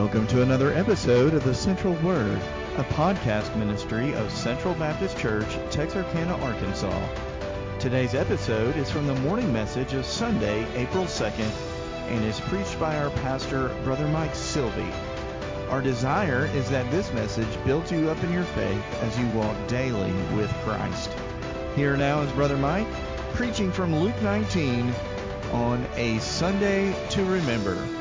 Welcome 0.00 0.26
to 0.28 0.40
another 0.40 0.72
episode 0.72 1.34
of 1.34 1.44
the 1.44 1.54
Central 1.54 1.92
Word, 1.96 2.40
a 2.78 2.84
podcast 2.84 3.54
ministry 3.54 4.14
of 4.14 4.32
Central 4.32 4.72
Baptist 4.72 5.18
Church, 5.18 5.58
Texarkana, 5.70 6.38
Arkansas. 6.38 7.06
Today's 7.78 8.14
episode 8.14 8.78
is 8.78 8.90
from 8.90 9.06
the 9.06 9.14
morning 9.16 9.52
message 9.52 9.92
of 9.92 10.06
Sunday, 10.06 10.66
April 10.74 11.04
2nd, 11.04 11.52
and 12.08 12.24
is 12.24 12.40
preached 12.40 12.80
by 12.80 12.96
our 12.96 13.10
pastor, 13.10 13.68
Brother 13.84 14.08
Mike 14.08 14.34
Sylvie. 14.34 14.90
Our 15.68 15.82
desire 15.82 16.46
is 16.54 16.70
that 16.70 16.90
this 16.90 17.12
message 17.12 17.64
builds 17.66 17.92
you 17.92 18.08
up 18.08 18.24
in 18.24 18.32
your 18.32 18.44
faith 18.44 19.02
as 19.02 19.18
you 19.18 19.28
walk 19.28 19.54
daily 19.68 20.12
with 20.34 20.50
Christ. 20.64 21.14
Here 21.76 21.98
now 21.98 22.22
is 22.22 22.32
Brother 22.32 22.56
Mike 22.56 22.90
preaching 23.34 23.70
from 23.70 23.94
Luke 23.94 24.20
19 24.22 24.94
on 25.52 25.86
a 25.96 26.18
Sunday 26.20 26.96
to 27.10 27.22
remember. 27.22 27.99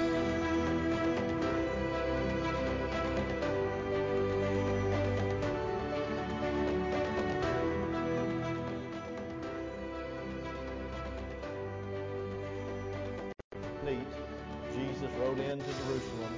Jesus 14.74 15.10
rode 15.20 15.40
into 15.40 15.66
Jerusalem, 15.86 16.34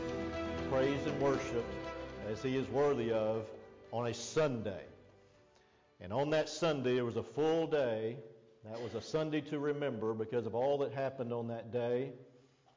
praised 0.70 1.08
and 1.08 1.22
worshiped 1.22 1.74
as 2.30 2.42
he 2.42 2.56
is 2.56 2.68
worthy 2.70 3.12
of 3.12 3.46
on 3.92 4.08
a 4.08 4.14
Sunday. 4.14 4.84
And 6.00 6.14
on 6.14 6.30
that 6.32 6.50
Sunday, 6.50 6.98
it 6.98 7.02
was 7.02 7.18
a 7.18 7.24
full 7.24 7.68
day. 7.68 8.18
That 8.66 8.82
was 8.82 8.96
a 8.96 9.02
Sunday 9.02 9.42
to 9.42 9.60
remember 9.60 10.14
because 10.14 10.46
of 10.46 10.56
all 10.56 10.78
that 10.80 10.94
happened 10.94 11.34
on 11.34 11.48
that 11.50 11.72
day. 11.72 12.12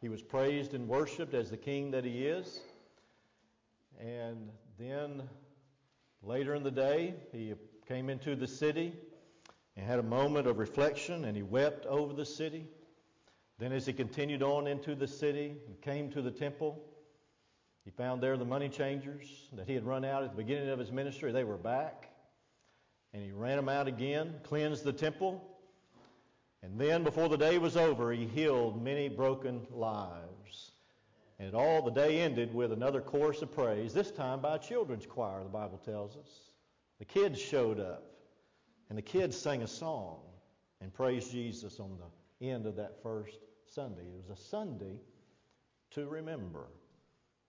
He 0.00 0.08
was 0.08 0.22
praised 0.22 0.74
and 0.74 0.88
worshiped 0.88 1.34
as 1.34 1.50
the 1.50 1.56
king 1.56 1.90
that 1.92 2.04
he 2.04 2.26
is. 2.26 2.60
And 4.00 4.50
then 4.78 5.22
later 6.22 6.54
in 6.54 6.62
the 6.62 6.70
day, 6.70 7.14
he 7.32 7.54
came 7.86 8.10
into 8.10 8.34
the 8.34 8.46
city 8.46 8.92
and 9.76 9.86
had 9.86 9.98
a 9.98 10.02
moment 10.02 10.46
of 10.46 10.58
reflection 10.58 11.24
and 11.24 11.36
he 11.36 11.42
wept 11.42 11.86
over 11.86 12.12
the 12.12 12.26
city. 12.26 12.66
Then, 13.58 13.72
as 13.72 13.86
he 13.86 13.92
continued 13.92 14.42
on 14.42 14.66
into 14.66 14.94
the 14.94 15.06
city 15.06 15.54
and 15.66 15.80
came 15.80 16.10
to 16.10 16.22
the 16.22 16.30
temple, 16.30 16.82
he 17.84 17.90
found 17.90 18.22
there 18.22 18.36
the 18.36 18.44
money 18.44 18.68
changers 18.68 19.48
that 19.52 19.68
he 19.68 19.74
had 19.74 19.84
run 19.84 20.04
out 20.04 20.24
at 20.24 20.30
the 20.30 20.36
beginning 20.36 20.70
of 20.70 20.78
his 20.78 20.90
ministry. 20.90 21.30
They 21.30 21.44
were 21.44 21.56
back. 21.56 22.10
And 23.12 23.22
he 23.22 23.30
ran 23.30 23.56
them 23.56 23.68
out 23.68 23.86
again, 23.86 24.34
cleansed 24.42 24.82
the 24.82 24.92
temple. 24.92 25.42
And 26.62 26.80
then, 26.80 27.04
before 27.04 27.28
the 27.28 27.36
day 27.36 27.58
was 27.58 27.76
over, 27.76 28.10
he 28.10 28.26
healed 28.26 28.82
many 28.82 29.08
broken 29.08 29.66
lives. 29.70 30.72
And 31.38 31.54
all 31.54 31.82
the 31.82 31.90
day 31.90 32.22
ended 32.22 32.54
with 32.54 32.72
another 32.72 33.00
chorus 33.00 33.42
of 33.42 33.52
praise, 33.52 33.92
this 33.92 34.10
time 34.10 34.40
by 34.40 34.56
a 34.56 34.58
children's 34.58 35.06
choir, 35.06 35.42
the 35.42 35.48
Bible 35.48 35.80
tells 35.84 36.16
us. 36.16 36.28
The 36.98 37.04
kids 37.04 37.38
showed 37.40 37.78
up, 37.78 38.04
and 38.88 38.96
the 38.96 39.02
kids 39.02 39.36
sang 39.36 39.62
a 39.62 39.66
song 39.68 40.20
and 40.80 40.92
praised 40.92 41.30
Jesus 41.30 41.78
on 41.78 41.90
the 41.98 42.04
end 42.50 42.66
of 42.66 42.76
that 42.76 43.02
first 43.02 43.38
Sunday. 43.66 44.02
It 44.02 44.28
was 44.28 44.38
a 44.38 44.42
Sunday 44.42 45.00
to 45.92 46.06
remember. 46.06 46.66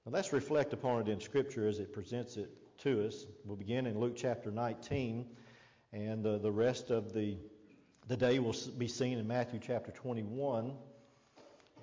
Now 0.06 0.12
let's 0.12 0.34
reflect 0.34 0.74
upon 0.74 1.02
it 1.02 1.10
in 1.10 1.20
Scripture 1.20 1.68
as 1.68 1.80
it 1.80 1.94
presents 1.94 2.38
it 2.38 2.50
to 2.80 3.06
us. 3.08 3.26
We'll 3.44 3.58
begin 3.58 3.88
in 3.88 4.00
Luke 4.00 4.16
chapter 4.16 4.52
19, 4.52 5.26
and 5.94 6.26
uh, 6.26 6.38
the 6.38 6.52
rest 6.52 6.92
of 6.92 7.14
the, 7.14 7.38
the 8.08 8.18
day 8.18 8.40
will 8.40 8.56
be 8.78 8.88
seen 8.88 9.18
in 9.18 9.28
Matthew 9.28 9.60
chapter 9.62 9.92
21. 9.92 10.74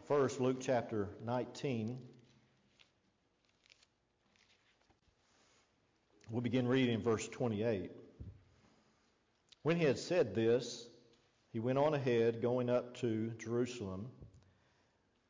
First, 0.07 0.41
Luke 0.41 0.59
chapter 0.61 1.09
19. 1.25 1.99
We'll 6.31 6.41
begin 6.41 6.67
reading 6.67 6.95
in 6.95 7.03
verse 7.03 7.29
28. 7.29 7.91
When 9.63 9.77
he 9.77 9.85
had 9.85 9.99
said 9.99 10.35
this, 10.35 10.87
he 11.53 11.61
went 11.61 11.79
on 11.79 11.93
ahead, 11.93 12.41
going 12.41 12.71
up 12.71 12.97
to 12.99 13.31
Jerusalem. 13.39 14.09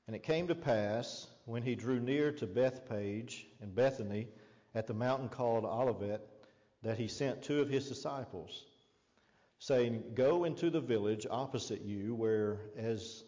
And 0.06 0.14
it 0.14 0.22
came 0.22 0.46
to 0.48 0.54
pass, 0.54 1.26
when 1.46 1.64
he 1.64 1.74
drew 1.74 1.98
near 1.98 2.30
to 2.32 2.46
Bethphage 2.46 3.46
and 3.60 3.74
Bethany 3.74 4.28
at 4.74 4.86
the 4.86 4.94
mountain 4.94 5.28
called 5.28 5.64
Olivet, 5.64 6.24
that 6.82 6.96
he 6.96 7.08
sent 7.08 7.42
two 7.42 7.60
of 7.60 7.68
his 7.68 7.88
disciples, 7.88 8.66
saying, 9.58 10.02
Go 10.14 10.44
into 10.44 10.70
the 10.70 10.80
village 10.80 11.26
opposite 11.28 11.82
you, 11.82 12.14
where 12.14 12.60
as 12.76 13.24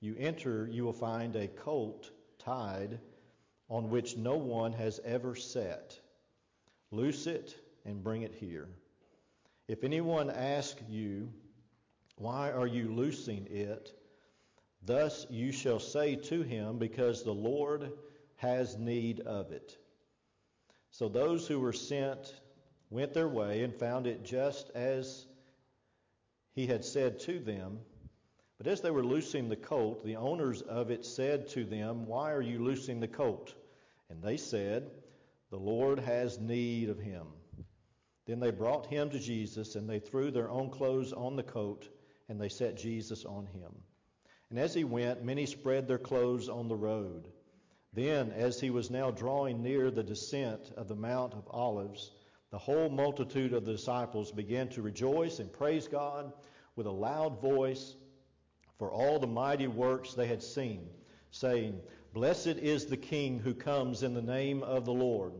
you 0.00 0.16
enter 0.18 0.68
you 0.70 0.84
will 0.84 0.92
find 0.92 1.36
a 1.36 1.46
colt 1.46 2.10
tied 2.38 2.98
on 3.68 3.90
which 3.90 4.16
no 4.16 4.36
one 4.36 4.72
has 4.72 5.00
ever 5.04 5.36
sat. 5.36 5.98
Loose 6.90 7.26
it 7.28 7.56
and 7.84 8.02
bring 8.02 8.22
it 8.22 8.34
here. 8.34 8.68
If 9.68 9.84
anyone 9.84 10.30
asks 10.30 10.82
you, 10.88 11.32
why 12.16 12.50
are 12.52 12.66
you 12.66 12.88
loosing 12.88 13.46
it? 13.50 13.92
Thus 14.82 15.26
you 15.30 15.50
shall 15.50 15.80
say 15.80 16.14
to 16.16 16.42
him, 16.42 16.78
Because 16.78 17.22
the 17.22 17.34
Lord 17.34 17.92
has 18.36 18.76
need 18.76 19.20
of 19.20 19.50
it. 19.50 19.76
So 20.90 21.08
those 21.08 21.48
who 21.48 21.58
were 21.58 21.72
sent 21.72 22.40
went 22.90 23.14
their 23.14 23.28
way 23.28 23.62
and 23.62 23.74
found 23.74 24.06
it 24.06 24.24
just 24.24 24.70
as 24.70 25.26
he 26.52 26.66
had 26.66 26.84
said 26.84 27.18
to 27.20 27.40
them. 27.40 27.80
But 28.58 28.68
as 28.68 28.80
they 28.80 28.92
were 28.92 29.04
loosing 29.04 29.48
the 29.48 29.56
colt, 29.56 30.04
the 30.04 30.16
owners 30.16 30.62
of 30.62 30.90
it 30.92 31.04
said 31.04 31.48
to 31.50 31.64
them, 31.64 32.06
Why 32.06 32.30
are 32.30 32.42
you 32.42 32.62
loosing 32.62 33.00
the 33.00 33.08
colt? 33.08 33.54
And 34.08 34.22
they 34.22 34.36
said, 34.36 34.88
The 35.50 35.58
Lord 35.58 35.98
has 35.98 36.38
need 36.38 36.90
of 36.90 37.00
him. 37.00 37.26
Then 38.26 38.38
they 38.38 38.52
brought 38.52 38.86
him 38.86 39.10
to 39.10 39.18
Jesus, 39.18 39.74
and 39.74 39.90
they 39.90 39.98
threw 39.98 40.30
their 40.30 40.48
own 40.48 40.70
clothes 40.70 41.12
on 41.12 41.34
the 41.34 41.42
coat 41.42 41.88
and 42.28 42.40
they 42.40 42.48
set 42.48 42.76
Jesus 42.76 43.24
on 43.24 43.46
him. 43.46 43.72
And 44.50 44.58
as 44.58 44.74
he 44.74 44.84
went, 44.84 45.24
many 45.24 45.46
spread 45.46 45.88
their 45.88 45.98
clothes 45.98 46.48
on 46.48 46.68
the 46.68 46.76
road. 46.76 47.28
Then, 47.92 48.32
as 48.32 48.60
he 48.60 48.70
was 48.70 48.90
now 48.90 49.10
drawing 49.10 49.62
near 49.62 49.90
the 49.90 50.02
descent 50.02 50.72
of 50.76 50.88
the 50.88 50.96
Mount 50.96 51.34
of 51.34 51.48
Olives, 51.50 52.10
the 52.50 52.58
whole 52.58 52.88
multitude 52.88 53.52
of 53.52 53.64
the 53.64 53.72
disciples 53.72 54.32
began 54.32 54.68
to 54.70 54.82
rejoice 54.82 55.38
and 55.38 55.52
praise 55.52 55.88
God 55.88 56.32
with 56.76 56.86
a 56.86 56.90
loud 56.90 57.40
voice 57.40 57.94
for 58.78 58.90
all 58.90 59.18
the 59.18 59.26
mighty 59.26 59.66
works 59.66 60.14
they 60.14 60.26
had 60.26 60.42
seen, 60.42 60.88
saying, 61.30 61.80
Blessed 62.12 62.58
is 62.58 62.86
the 62.86 62.96
King 62.96 63.38
who 63.38 63.54
comes 63.54 64.02
in 64.02 64.14
the 64.14 64.22
name 64.22 64.62
of 64.62 64.84
the 64.84 64.92
Lord. 64.92 65.32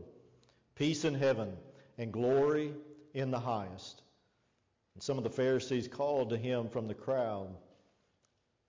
Peace 0.75 1.05
in 1.05 1.13
heaven 1.13 1.55
and 1.97 2.11
glory 2.11 2.73
in 3.13 3.31
the 3.31 3.39
highest. 3.39 4.01
And 4.95 5.03
some 5.03 5.17
of 5.17 5.23
the 5.23 5.29
Pharisees 5.29 5.87
called 5.87 6.29
to 6.29 6.37
him 6.37 6.69
from 6.69 6.87
the 6.87 6.95
crowd, 6.95 7.55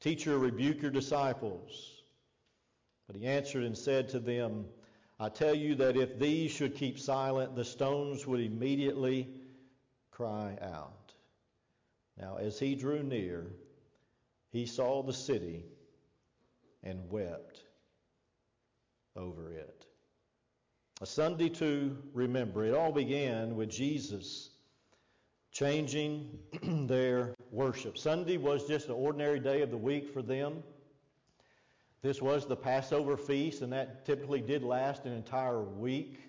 Teacher, 0.00 0.38
rebuke 0.38 0.82
your 0.82 0.90
disciples. 0.90 2.02
But 3.06 3.16
he 3.16 3.26
answered 3.26 3.64
and 3.64 3.78
said 3.78 4.08
to 4.10 4.18
them, 4.18 4.66
I 5.18 5.30
tell 5.30 5.54
you 5.54 5.74
that 5.76 5.96
if 5.96 6.18
these 6.18 6.50
should 6.50 6.74
keep 6.74 6.98
silent, 6.98 7.56
the 7.56 7.64
stones 7.64 8.26
would 8.26 8.40
immediately 8.40 9.28
cry 10.10 10.58
out. 10.60 11.14
Now, 12.18 12.36
as 12.36 12.58
he 12.58 12.74
drew 12.74 13.02
near, 13.02 13.46
he 14.50 14.66
saw 14.66 15.02
the 15.02 15.12
city 15.12 15.64
and 16.82 17.10
wept 17.10 17.62
over 19.14 19.52
it. 19.52 19.86
A 21.00 21.06
Sunday 21.06 21.48
to 21.50 21.96
remember. 22.12 22.64
It 22.64 22.74
all 22.74 22.92
began 22.92 23.56
with 23.56 23.70
Jesus 23.70 24.50
changing 25.56 26.38
their 26.86 27.34
worship. 27.50 27.96
Sunday 27.96 28.36
was 28.36 28.68
just 28.68 28.88
an 28.88 28.94
ordinary 28.94 29.40
day 29.40 29.62
of 29.62 29.70
the 29.70 29.76
week 29.76 30.12
for 30.12 30.20
them. 30.20 30.62
This 32.02 32.20
was 32.20 32.46
the 32.46 32.56
Passover 32.56 33.16
feast, 33.16 33.62
and 33.62 33.72
that 33.72 34.04
typically 34.04 34.42
did 34.42 34.62
last 34.62 35.06
an 35.06 35.14
entire 35.14 35.62
week. 35.62 36.20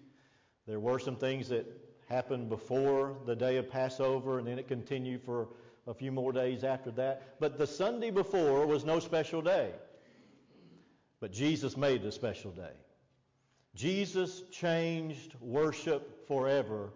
There 0.66 0.80
were 0.80 0.98
some 0.98 1.18
things 1.18 1.50
that 1.50 1.66
happened 2.08 2.48
before 2.48 3.18
the 3.26 3.36
day 3.36 3.58
of 3.58 3.70
Passover, 3.70 4.40
and 4.40 4.48
then 4.48 4.60
it 4.60 4.70
continued 4.70 5.22
for 5.24 5.50
a 5.88 5.94
few 5.94 6.12
more 6.12 6.32
days 6.32 6.64
after 6.64 6.90
that. 6.92 7.38
But 7.42 7.58
the 7.58 7.68
Sunday 7.68 8.12
before 8.12 8.66
was 8.66 8.86
no 8.86 9.00
special 9.02 9.42
day. 9.42 9.72
But 11.20 11.34
Jesus 11.34 11.76
made 11.76 12.06
it 12.06 12.08
a 12.08 12.12
special 12.14 12.52
day. 12.52 12.74
Jesus 13.76 14.44
changed 14.52 15.36
worship 15.42 16.26
forever 16.30 16.92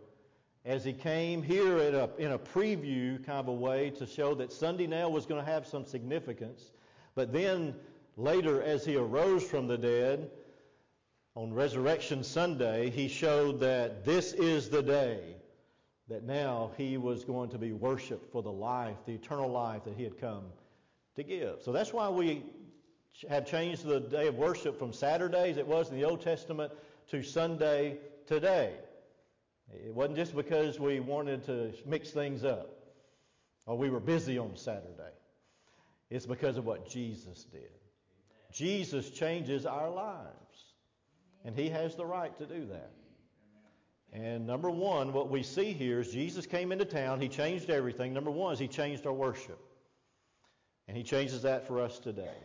as 0.65 0.83
he 0.83 0.93
came 0.93 1.41
here 1.41 1.77
a, 1.77 2.09
in 2.17 2.31
a 2.31 2.39
preview 2.39 3.23
kind 3.25 3.39
of 3.39 3.47
a 3.47 3.53
way 3.53 3.89
to 3.89 4.05
show 4.05 4.35
that 4.35 4.51
Sunday 4.51 4.87
now 4.87 5.09
was 5.09 5.25
going 5.25 5.43
to 5.43 5.51
have 5.51 5.65
some 5.65 5.85
significance. 5.85 6.71
But 7.15 7.33
then 7.33 7.75
later, 8.15 8.61
as 8.61 8.85
he 8.85 8.95
arose 8.95 9.43
from 9.43 9.67
the 9.67 9.77
dead 9.77 10.29
on 11.35 11.53
Resurrection 11.53 12.23
Sunday, 12.23 12.89
he 12.91 13.07
showed 13.07 13.59
that 13.61 14.05
this 14.05 14.33
is 14.33 14.69
the 14.69 14.83
day 14.83 15.35
that 16.07 16.23
now 16.23 16.71
he 16.77 16.97
was 16.97 17.23
going 17.23 17.49
to 17.49 17.57
be 17.57 17.71
worshiped 17.71 18.31
for 18.31 18.43
the 18.43 18.51
life, 18.51 18.97
the 19.05 19.13
eternal 19.13 19.49
life 19.49 19.83
that 19.85 19.95
he 19.95 20.03
had 20.03 20.19
come 20.19 20.43
to 21.15 21.23
give. 21.23 21.61
So 21.61 21.71
that's 21.71 21.93
why 21.93 22.09
we 22.09 22.43
have 23.29 23.45
changed 23.45 23.85
the 23.85 23.99
day 23.99 24.27
of 24.27 24.35
worship 24.35 24.77
from 24.77 24.93
Saturdays, 24.93 25.57
it 25.57 25.65
was 25.65 25.89
in 25.89 25.95
the 25.95 26.05
Old 26.05 26.21
Testament, 26.21 26.71
to 27.09 27.23
Sunday 27.23 27.97
today. 28.27 28.73
It 29.73 29.93
wasn't 29.93 30.17
just 30.17 30.35
because 30.35 30.79
we 30.79 30.99
wanted 30.99 31.45
to 31.45 31.73
mix 31.85 32.11
things 32.11 32.43
up 32.43 32.69
or 33.65 33.77
we 33.77 33.89
were 33.89 33.99
busy 33.99 34.37
on 34.37 34.55
Saturday. 34.55 35.13
It's 36.09 36.25
because 36.25 36.57
of 36.57 36.65
what 36.65 36.89
Jesus 36.89 37.45
did. 37.45 37.71
Jesus 38.51 39.09
changes 39.11 39.65
our 39.65 39.89
lives, 39.89 40.73
and 41.45 41.55
He 41.55 41.69
has 41.69 41.95
the 41.95 42.05
right 42.05 42.37
to 42.37 42.45
do 42.45 42.65
that. 42.65 42.91
And 44.11 44.45
number 44.45 44.69
one, 44.69 45.13
what 45.13 45.29
we 45.29 45.41
see 45.41 45.71
here 45.71 46.01
is 46.01 46.11
Jesus 46.11 46.45
came 46.45 46.73
into 46.73 46.83
town, 46.83 47.21
He 47.21 47.29
changed 47.29 47.69
everything. 47.69 48.13
Number 48.13 48.31
one 48.31 48.51
is 48.51 48.59
He 48.59 48.67
changed 48.67 49.07
our 49.07 49.13
worship. 49.13 49.59
And 50.89 50.97
He 50.97 51.03
changes 51.03 51.43
that 51.43 51.65
for 51.65 51.79
us 51.79 51.97
today. 51.97 52.35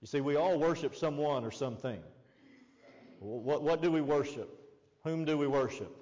You 0.00 0.06
see, 0.06 0.20
we 0.20 0.36
all 0.36 0.56
worship 0.56 0.94
someone 0.94 1.44
or 1.44 1.50
something. 1.50 1.98
What, 3.18 3.62
what 3.62 3.82
do 3.82 3.90
we 3.90 4.00
worship? 4.00 4.48
Whom 5.02 5.24
do 5.24 5.36
we 5.36 5.48
worship? 5.48 5.92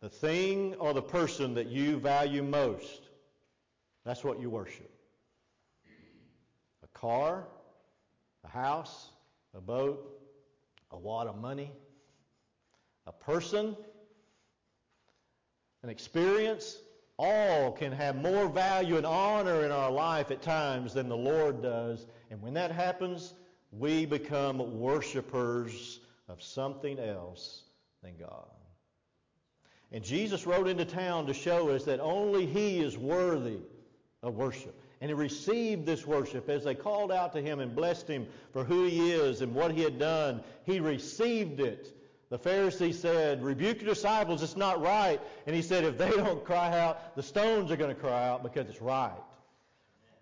The 0.00 0.08
thing 0.08 0.74
or 0.76 0.94
the 0.94 1.02
person 1.02 1.54
that 1.54 1.66
you 1.66 1.98
value 1.98 2.42
most. 2.42 3.02
That's 4.04 4.24
what 4.24 4.40
you 4.40 4.48
worship. 4.48 4.90
A 6.82 6.98
car, 6.98 7.46
a 8.44 8.48
house, 8.48 9.10
a 9.54 9.60
boat, 9.60 10.18
a 10.90 10.98
wad 10.98 11.26
of 11.26 11.36
money, 11.36 11.70
a 13.06 13.12
person, 13.12 13.76
an 15.82 15.90
experience, 15.90 16.78
all 17.18 17.72
can 17.72 17.92
have 17.92 18.16
more 18.16 18.48
value 18.48 18.96
and 18.96 19.04
honor 19.04 19.64
in 19.64 19.70
our 19.70 19.90
life 19.90 20.30
at 20.30 20.40
times 20.40 20.94
than 20.94 21.08
the 21.08 21.16
Lord 21.16 21.62
does. 21.62 22.06
And 22.30 22.40
when 22.40 22.54
that 22.54 22.70
happens, 22.70 23.34
we 23.70 24.06
become 24.06 24.80
worshipers 24.80 26.00
of 26.28 26.42
something 26.42 26.98
else 26.98 27.64
than 28.02 28.16
God. 28.16 28.48
And 29.92 30.04
Jesus 30.04 30.46
rode 30.46 30.68
into 30.68 30.84
town 30.84 31.26
to 31.26 31.34
show 31.34 31.70
us 31.70 31.84
that 31.84 32.00
only 32.00 32.46
He 32.46 32.80
is 32.80 32.96
worthy 32.96 33.58
of 34.22 34.36
worship. 34.36 34.78
And 35.00 35.08
he 35.08 35.14
received 35.14 35.86
this 35.86 36.06
worship 36.06 36.48
as 36.50 36.64
they 36.64 36.74
called 36.74 37.10
out 37.10 37.32
to 37.32 37.40
him 37.40 37.58
and 37.58 37.74
blessed 37.74 38.06
him 38.06 38.26
for 38.52 38.64
who 38.64 38.84
he 38.84 39.12
is 39.12 39.40
and 39.40 39.54
what 39.54 39.72
he 39.72 39.82
had 39.82 39.98
done. 39.98 40.42
He 40.64 40.78
received 40.78 41.60
it. 41.60 41.96
The 42.28 42.38
Pharisee 42.38 42.94
said, 42.94 43.42
Rebuke 43.42 43.80
your 43.80 43.94
disciples, 43.94 44.42
it's 44.42 44.56
not 44.56 44.80
right. 44.80 45.20
And 45.46 45.56
he 45.56 45.62
said, 45.62 45.84
If 45.84 45.96
they 45.96 46.10
don't 46.10 46.44
cry 46.44 46.78
out, 46.78 47.16
the 47.16 47.22
stones 47.22 47.70
are 47.70 47.76
going 47.76 47.94
to 47.94 48.00
cry 48.00 48.28
out 48.28 48.42
because 48.42 48.68
it's 48.68 48.82
right. 48.82 49.22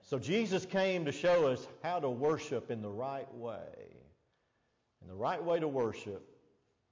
So 0.03 0.19
Jesus 0.19 0.65
came 0.65 1.05
to 1.05 1.13
show 1.13 1.49
us 1.49 1.67
how 1.83 1.99
to 1.99 2.09
worship 2.09 2.71
in 2.71 2.81
the 2.81 2.89
right 2.89 3.33
way. 3.35 3.59
And 5.03 5.11
the 5.11 5.15
right 5.15 5.43
way 5.43 5.59
to 5.59 5.69
worship 5.69 6.25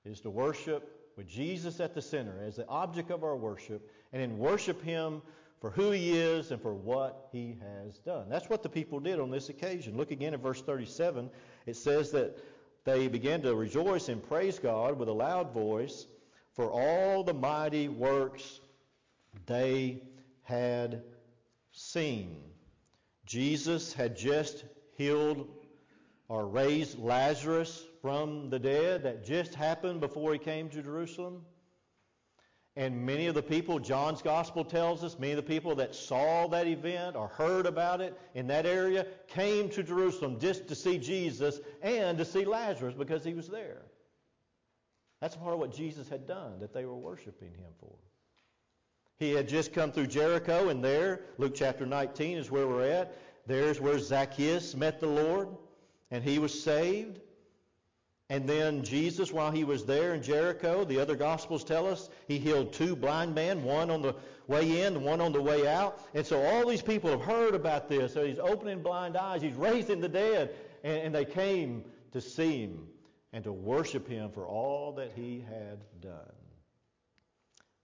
is 0.05 0.21
to 0.21 0.31
worship 0.31 0.96
with 1.17 1.29
Jesus 1.29 1.81
at 1.81 1.95
the 1.95 2.03
center 2.03 2.43
as 2.47 2.57
the 2.57 2.69
object 2.69 3.11
of 3.11 3.25
our 3.25 3.37
worship 3.37 3.91
and 4.13 4.23
then 4.23 4.39
worship 4.39 4.83
him 4.83 5.23
for 5.61 5.71
who 5.71 5.91
he 5.91 6.19
is 6.19 6.51
and 6.51 6.61
for 6.61 6.75
what 6.75 7.29
he 7.33 7.57
has 7.61 7.99
done. 7.99 8.29
That's 8.29 8.49
what 8.49 8.63
the 8.63 8.69
people 8.69 9.01
did 9.01 9.19
on 9.19 9.31
this 9.31 9.49
occasion. 9.49 9.97
Look 9.97 10.11
again 10.11 10.35
at 10.35 10.41
verse 10.41 10.61
37. 10.61 11.31
It 11.65 11.77
says 11.77 12.11
that 12.13 12.37
they 12.85 13.09
began 13.09 13.43
to 13.43 13.55
rejoice 13.55 14.09
and 14.09 14.23
praise 14.23 14.59
God 14.59 14.99
with 14.99 15.09
a 15.09 15.13
loud 15.13 15.53
voice 15.53 16.07
for 16.55 16.71
all 16.71 17.25
the 17.25 17.35
mighty 17.35 17.89
works 17.89 18.61
they 19.47 20.03
had 20.43 21.03
seen. 21.73 22.37
Jesus 23.25 23.93
had 23.93 24.17
just 24.17 24.65
healed 24.97 25.49
or 26.29 26.47
raised 26.47 26.99
Lazarus 26.99 27.85
from 28.07 28.51
the 28.51 28.59
dead. 28.61 29.03
That 29.03 29.25
just 29.25 29.53
happened 29.53 29.99
before 29.99 30.33
he 30.33 30.39
came 30.39 30.69
to 30.69 30.81
Jerusalem. 30.81 31.45
And 32.77 33.05
many 33.05 33.27
of 33.27 33.35
the 33.35 33.43
people, 33.43 33.81
John's 33.81 34.23
gospel 34.23 34.65
tells 34.65 35.03
us, 35.03 35.19
many 35.19 35.33
of 35.33 35.39
the 35.39 35.43
people 35.43 35.75
that 35.75 35.93
saw 35.93 36.47
that 36.49 36.69
event 36.69 37.17
or 37.17 37.27
heard 37.27 37.67
about 37.67 38.01
it 38.01 38.17
in 38.37 38.47
that 38.47 38.65
area 38.65 39.09
came 39.27 39.69
to 39.71 39.83
Jerusalem 39.83 40.39
just 40.39 40.69
to 40.69 40.77
see 40.77 40.99
Jesus 40.99 41.59
and 41.83 42.17
to 42.19 42.25
see 42.25 42.45
Lazarus 42.45 42.95
because 42.97 43.25
he 43.25 43.35
was 43.35 43.49
there. 43.49 43.83
That's 45.21 45.35
part 45.35 45.55
of 45.55 45.59
what 45.59 45.75
Jesus 45.75 46.09
had 46.09 46.29
done 46.29 46.61
that 46.61 46.73
they 46.73 46.85
were 46.85 46.95
worshiping 46.95 47.55
him 47.55 47.73
for. 47.81 47.97
He 49.19 49.33
had 49.33 49.49
just 49.49 49.73
come 49.73 49.91
through 49.91 50.07
Jericho, 50.07 50.69
and 50.69 50.85
there, 50.85 51.23
Luke 51.39 51.57
chapter 51.57 51.87
19 51.87 52.39
is 52.39 52.53
where 52.53 52.69
we're 52.69 52.89
at. 52.89 53.17
There's 53.49 53.81
where 53.81 53.99
Zacchaeus 53.99 54.77
met 54.77 55.01
the 55.01 55.09
Lord, 55.09 55.49
and 56.13 56.23
he 56.23 56.39
was 56.39 56.63
saved. 56.63 57.19
And 58.29 58.49
then 58.49 58.83
Jesus, 58.83 59.33
while 59.33 59.53
he 59.53 59.63
was 59.63 59.85
there 59.85 60.15
in 60.15 60.23
Jericho, 60.23 60.85
the 60.85 60.99
other 60.99 61.15
Gospels 61.15 61.63
tell 61.63 61.87
us 61.87 62.11
he 62.27 62.39
healed 62.39 62.73
two 62.73 62.97
blind 62.97 63.35
men, 63.35 63.63
one 63.63 63.89
on 63.89 64.03
the 64.03 64.17
way 64.49 64.83
in 64.83 65.03
one 65.03 65.21
on 65.21 65.33
the 65.33 65.43
way 65.43 65.67
out. 65.67 66.01
And 66.13 66.27
so 66.27 66.43
all 66.43 66.67
these 66.67 66.83
people 66.83 67.11
have 67.11 67.23
heard 67.23 67.55
about 67.55 67.89
this. 67.89 68.15
So 68.15 68.27
he's 68.27 68.39
opening 68.39 68.83
blind 68.83 69.17
eyes, 69.17 69.43
he's 69.43 69.55
raising 69.55 70.01
the 70.01 70.09
dead. 70.09 70.55
And, 70.83 70.99
and 70.99 71.15
they 71.15 71.25
came 71.25 71.85
to 72.13 72.21
see 72.21 72.63
him 72.63 72.89
and 73.33 73.45
to 73.45 73.53
worship 73.53 74.09
him 74.09 74.31
for 74.31 74.45
all 74.45 74.93
that 74.93 75.13
he 75.15 75.45
had 75.49 75.85
done 76.01 76.33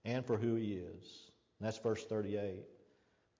and 0.03 0.25
for 0.25 0.37
who 0.37 0.55
he 0.55 0.73
is. 0.73 1.31
And 1.59 1.67
that's 1.67 1.77
verse 1.77 2.03
38. 2.03 2.63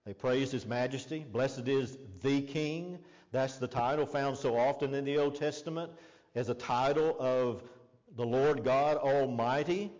They 0.06 0.14
praised 0.14 0.52
his 0.52 0.66
majesty. 0.66 1.24
Blessed 1.30 1.68
is 1.68 1.98
the 2.22 2.42
King. 2.42 2.98
That's 3.32 3.56
the 3.56 3.66
title 3.66 4.06
found 4.06 4.36
so 4.36 4.56
often 4.56 4.94
in 4.94 5.04
the 5.04 5.18
Old 5.18 5.36
Testament 5.36 5.90
as 6.34 6.48
a 6.48 6.54
title 6.54 7.16
of 7.18 7.62
the 8.16 8.24
Lord 8.24 8.64
God 8.64 8.96
Almighty. 8.96 9.92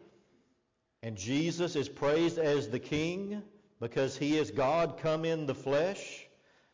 And 1.02 1.16
Jesus 1.16 1.76
is 1.76 1.88
praised 1.88 2.38
as 2.38 2.68
the 2.68 2.78
King 2.78 3.42
because 3.80 4.16
he 4.16 4.38
is 4.38 4.50
God 4.50 4.98
come 4.98 5.24
in 5.24 5.46
the 5.46 5.54
flesh. 5.54 6.26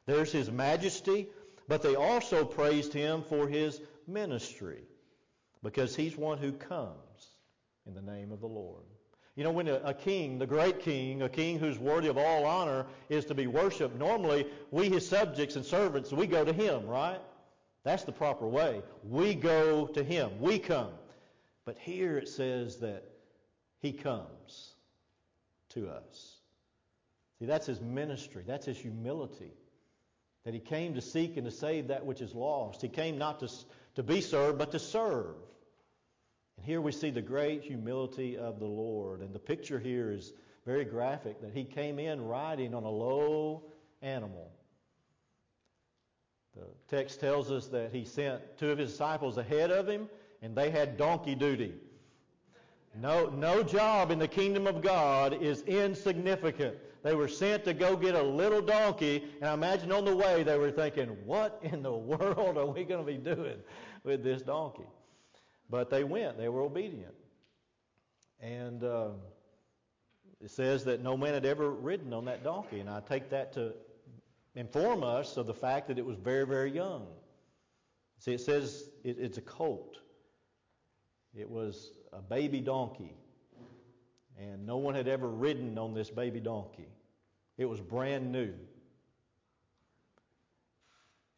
There's 0.07 0.33
his 0.33 0.51
majesty. 0.51 1.29
But 1.69 1.83
they 1.83 1.95
also 1.95 2.45
praised 2.45 2.93
him 2.93 3.23
for 3.23 3.47
his 3.47 3.81
ministry 4.07 4.83
because 5.63 5.95
he's 5.95 6.17
one 6.17 6.39
who 6.39 6.53
comes 6.53 7.29
in 7.87 7.95
the 7.95 8.03
name 8.03 8.33
of 8.33 8.41
the 8.41 8.49
Lord. 8.49 8.83
You 9.37 9.45
know, 9.45 9.53
when 9.53 9.69
a, 9.69 9.77
a, 9.85 9.95
king, 9.95 10.39
the 10.39 10.47
great 10.47 10.81
king, 10.81 11.23
a 11.23 11.29
king 11.29 11.59
who's 11.59 11.79
worthy 11.79 12.09
of 12.09 12.19
all 12.19 12.45
honor, 12.45 12.87
is 13.09 13.25
to 13.27 13.35
be 13.35 13.47
worshiped, 13.47 13.97
normally 13.97 14.47
we, 14.71 14.89
his 14.89 15.09
subjects 15.09 15.57
and 15.57 15.65
servants, 15.65 16.13
we 16.13 16.27
go 16.27 16.45
to 16.45 16.53
him, 16.53 16.87
right? 16.87 17.21
That's 17.83 18.05
the 18.05 18.13
proper 18.13 18.47
way. 18.47 18.83
We 19.03 19.35
go 19.35 19.87
to 19.87 20.05
him. 20.05 20.41
We 20.41 20.59
come. 20.59 20.93
But 21.65 21.79
here 21.79 22.19
it 22.19 22.29
says 22.29 22.79
that 22.79 23.05
he 23.81 23.93
comes 23.93 24.75
to 25.71 25.89
us. 25.89 26.37
See, 27.39 27.47
that's 27.47 27.67
his 27.67 27.81
ministry. 27.81 28.45
That's 28.47 28.67
his 28.67 28.77
humility. 28.77 29.53
That 30.45 30.55
he 30.55 30.61
came 30.61 30.95
to 30.95 31.01
seek 31.01 31.37
and 31.37 31.47
to 31.47 31.51
save 31.51 31.89
that 31.89 32.05
which 32.05 32.21
is 32.21 32.35
lost. 32.35 32.83
He 32.83 32.89
came 32.89 33.19
not 33.19 33.41
to, 33.41 33.49
to 33.97 34.03
be 34.03 34.21
served, 34.21 34.59
but 34.59 34.73
to 34.73 34.79
serve. 34.79 35.37
And 36.57 36.67
here 36.67 36.81
we 36.81 36.93
see 36.93 37.11
the 37.11 37.23
great 37.23 37.63
humility 37.63 38.37
of 38.37 38.59
the 38.59 38.67
Lord. 38.67 39.21
And 39.21 39.35
the 39.35 39.39
picture 39.39 39.79
here 39.79 40.11
is 40.11 40.33
very 40.67 40.85
graphic 40.85 41.41
that 41.41 41.55
he 41.55 41.65
came 41.65 41.99
in 41.99 42.23
riding 42.23 42.75
on 42.75 42.85
a 42.85 42.91
low 42.91 43.65
animal. 44.03 44.51
The 46.57 46.67
text 46.89 47.21
tells 47.21 47.51
us 47.51 47.67
that 47.69 47.93
he 47.93 48.05
sent 48.05 48.41
two 48.59 48.71
of 48.71 48.79
his 48.79 48.91
disciples 48.91 49.39
ahead 49.39 49.71
of 49.71 49.89
him, 49.89 50.09
and 50.43 50.57
they 50.57 50.71
had 50.71 50.97
donkey 50.97 51.35
duty. 51.35 51.75
No, 52.95 53.29
no 53.29 53.63
job 53.63 54.11
in 54.11 54.19
the 54.19 54.27
kingdom 54.27 54.67
of 54.67 54.83
God 54.83 55.43
is 55.43 55.63
insignificant. 55.63 56.77
They 57.03 57.15
were 57.15 57.29
sent 57.29 57.65
to 57.65 57.73
go 57.73 57.97
get 57.97 58.15
a 58.15 58.23
little 58.23 58.61
donkey, 58.61 59.25
and 59.41 59.49
I 59.49 59.55
imagine 59.55 59.93
on 59.93 60.05
the 60.05 60.15
way 60.15 60.43
they 60.43 60.59
were 60.59 60.73
thinking, 60.73 61.17
what 61.25 61.61
in 61.63 61.83
the 61.83 61.93
world 61.93 62.59
are 62.59 62.67
we 62.67 62.85
going 62.85 63.05
to 63.05 63.11
be 63.11 63.17
doing 63.17 63.57
with 64.03 64.25
this 64.25 64.43
donkey? 64.43 64.87
But 65.71 65.89
they 65.89 66.05
went, 66.05 66.37
they 66.37 66.49
were 66.49 66.63
obedient. 66.63 67.15
And 68.41 68.83
uh, 68.83 69.11
it 70.43 70.51
says 70.51 70.85
that 70.87 71.01
no 71.01 71.17
man 71.17 71.35
had 71.35 71.47
ever 71.47 71.71
ridden 71.71 72.13
on 72.13 72.25
that 72.25 72.43
donkey, 72.43 72.81
and 72.81 72.91
I 72.91 73.01
take 73.01 73.31
that 73.31 73.53
to 73.53 73.73
inform 74.55 75.03
us 75.03 75.37
of 75.37 75.47
the 75.47 75.55
fact 75.55 75.89
that 75.89 75.99
it 75.99 76.05
was 76.05 76.17
very, 76.17 76.47
very 76.47 76.71
young. 76.71 77.07
See, 78.19 78.33
it 78.33 78.41
says 78.41 78.85
it, 79.05 79.17
it's 79.19 79.39
a 79.39 79.43
colt. 79.43 79.99
It 81.35 81.49
was 81.49 81.93
a 82.13 82.21
baby 82.21 82.61
donkey. 82.61 83.17
And 84.39 84.67
no 84.67 84.79
one 84.79 84.95
had 84.95 85.07
ever 85.07 85.29
ridden 85.29 85.79
on 85.79 85.95
this 85.95 86.11
baby 86.11 86.41
donkey. 86.41 86.89
It 87.59 87.67
was 87.67 87.81
brand 87.81 88.33
new. 88.33 88.55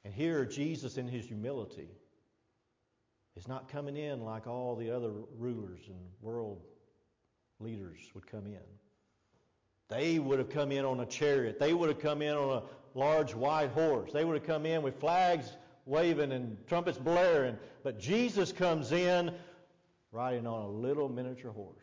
And 0.05 0.15
here, 0.15 0.45
Jesus, 0.45 0.99
in 0.99 1.07
his 1.07 1.27
humility, 1.27 1.89
is 3.37 3.49
not 3.49 3.69
coming 3.69 3.97
in 3.97 4.23
like 4.23 4.47
all 4.47 4.77
the 4.77 4.91
other 4.91 5.13
rulers 5.39 5.81
and 5.89 5.99
world 6.21 6.63
leaders 7.61 7.99
would 8.15 8.27
come 8.27 8.47
in. 8.47 8.59
They 9.89 10.19
would 10.19 10.39
have 10.39 10.49
come 10.49 10.73
in 10.73 10.85
on 10.85 11.01
a 11.01 11.07
chariot. 11.07 11.59
They 11.59 11.75
would 11.75 11.89
have 11.89 12.01
come 12.01 12.23
in 12.23 12.35
on 12.35 12.59
a 12.59 12.63
large 12.95 13.35
white 13.35 13.71
horse. 13.71 14.13
They 14.13 14.25
would 14.25 14.37
have 14.37 14.47
come 14.47 14.67
in 14.67 14.83
with 14.83 15.01
flags 15.01 15.53
waving 15.87 16.33
and 16.33 16.57
trumpets 16.67 16.99
blaring. 16.99 17.57
But 17.83 17.99
Jesus 17.99 18.53
comes 18.53 18.93
in 18.93 19.35
riding 20.13 20.47
on 20.47 20.63
a 20.63 20.69
little 20.69 21.09
miniature 21.09 21.51
horse. 21.51 21.77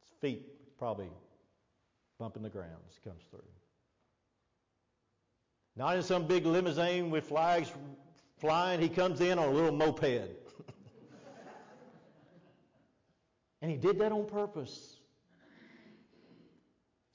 His 0.00 0.10
feet 0.20 0.46
probably 0.78 1.10
bumping 2.18 2.42
the 2.42 2.48
ground 2.48 2.70
as 2.88 2.94
he 2.94 3.08
comes 3.08 3.22
through. 3.30 3.40
Not 5.76 5.96
in 5.96 6.02
some 6.02 6.26
big 6.26 6.46
limousine 6.46 7.10
with 7.10 7.28
flags 7.28 7.70
flying. 8.38 8.80
He 8.80 8.88
comes 8.88 9.20
in 9.20 9.38
on 9.38 9.48
a 9.48 9.52
little 9.52 9.72
moped. 9.72 10.02
and 13.62 13.70
he 13.70 13.76
did 13.76 13.98
that 13.98 14.12
on 14.12 14.26
purpose. 14.26 14.99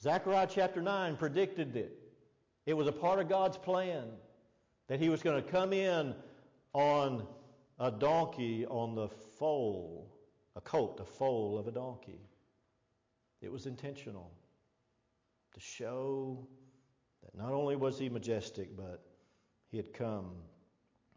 Zechariah 0.05 0.47
chapter 0.47 0.83
9 0.83 1.15
predicted 1.15 1.75
it. 1.75 1.97
It 2.67 2.75
was 2.75 2.85
a 2.85 2.91
part 2.91 3.17
of 3.19 3.27
God's 3.27 3.57
plan 3.57 4.03
that 4.87 4.99
he 4.99 5.09
was 5.09 5.23
going 5.23 5.43
to 5.43 5.49
come 5.51 5.73
in 5.73 6.13
on 6.73 7.25
a 7.79 7.89
donkey 7.89 8.67
on 8.67 8.93
the 8.93 9.07
foal, 9.39 10.15
a 10.55 10.61
colt, 10.61 10.99
a 11.01 11.05
foal 11.05 11.57
of 11.57 11.67
a 11.67 11.71
donkey. 11.71 12.21
It 13.41 13.51
was 13.51 13.65
intentional 13.65 14.29
to 15.55 15.59
show 15.59 16.47
that 17.23 17.35
not 17.35 17.51
only 17.51 17.75
was 17.75 17.97
he 17.97 18.07
majestic, 18.07 18.77
but 18.77 19.03
he 19.71 19.77
had 19.77 19.91
come 19.91 20.33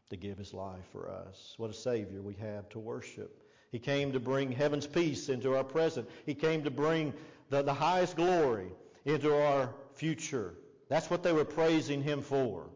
to 0.09 0.17
give 0.17 0.39
his 0.39 0.55
life 0.55 0.87
for 0.93 1.11
us. 1.11 1.53
What 1.59 1.69
a 1.69 1.75
Savior 1.75 2.23
we 2.23 2.37
have 2.37 2.71
to 2.71 2.79
worship. 2.79 3.43
He 3.71 3.79
came 3.79 4.13
to 4.13 4.21
bring 4.21 4.51
heaven's 4.51 4.87
peace 4.87 5.29
into 5.29 5.55
our 5.55 5.65
present. 5.65 6.09
He 6.25 6.33
came 6.33 6.65
to 6.65 6.71
bring 6.71 7.13
the, 7.51 7.63
the 7.63 7.75
highest 7.75 8.17
glory 8.17 8.69
into 9.05 9.35
our 9.35 9.71
future. 9.95 10.55
That's 10.89 11.11
what 11.11 11.23
they 11.23 11.33
were 11.33 11.45
praising 11.45 12.03
him 12.03 12.23
for. 12.23 12.69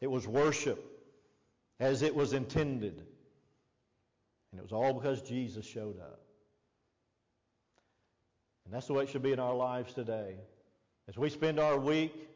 It 0.00 0.10
was 0.10 0.26
worship 0.26 0.84
as 1.80 2.02
it 2.02 2.14
was 2.14 2.32
intended. 2.32 3.02
And 4.50 4.58
it 4.58 4.62
was 4.62 4.72
all 4.72 4.92
because 4.92 5.22
Jesus 5.22 5.64
showed 5.64 5.98
up. 6.00 6.20
And 8.64 8.74
that's 8.74 8.86
the 8.86 8.92
way 8.92 9.04
it 9.04 9.08
should 9.08 9.22
be 9.22 9.32
in 9.32 9.40
our 9.40 9.54
lives 9.54 9.92
today. 9.92 10.36
As 11.08 11.16
we 11.16 11.30
spend 11.30 11.58
our 11.58 11.78
week 11.78 12.28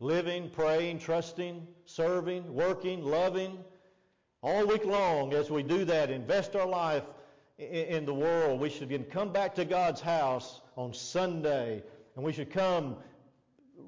living, 0.00 0.50
praying, 0.50 0.98
trusting, 0.98 1.66
serving, 1.84 2.52
working, 2.52 3.02
loving, 3.02 3.58
all 4.42 4.66
week 4.66 4.84
long, 4.84 5.32
as 5.32 5.50
we 5.50 5.62
do 5.62 5.84
that, 5.84 6.10
invest 6.10 6.54
our 6.54 6.66
life 6.66 7.02
in 7.58 8.04
the 8.04 8.14
world, 8.14 8.60
we 8.60 8.68
should 8.68 9.10
come 9.10 9.32
back 9.32 9.54
to 9.54 9.64
God's 9.64 10.00
house 10.00 10.60
on 10.76 10.92
Sunday, 10.92 11.82
and 12.14 12.24
we 12.24 12.32
should 12.32 12.50
come 12.50 12.96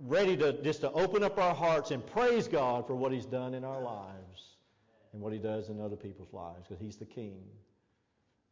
ready 0.03 0.37
to 0.37 0.53
just 0.63 0.81
to 0.83 0.93
open 0.93 1.23
up 1.23 1.39
our 1.39 1.55
hearts 1.55 1.91
and 1.91 2.07
praise 2.07 2.49
God 2.49 2.87
for 2.87 2.95
what 2.95 3.13
He's 3.13 3.27
done 3.27 3.55
in 3.55 3.65
our 3.65 3.83
lives 3.83 4.57
and 5.13 5.21
what 5.21 5.33
He 5.33 5.39
does 5.39 5.69
in 5.69 5.81
other 5.81 5.97
people's 5.97 6.33
lives, 6.33 6.67
because 6.69 6.81
He's 6.81 6.97
the 6.97 7.05
King. 7.05 7.43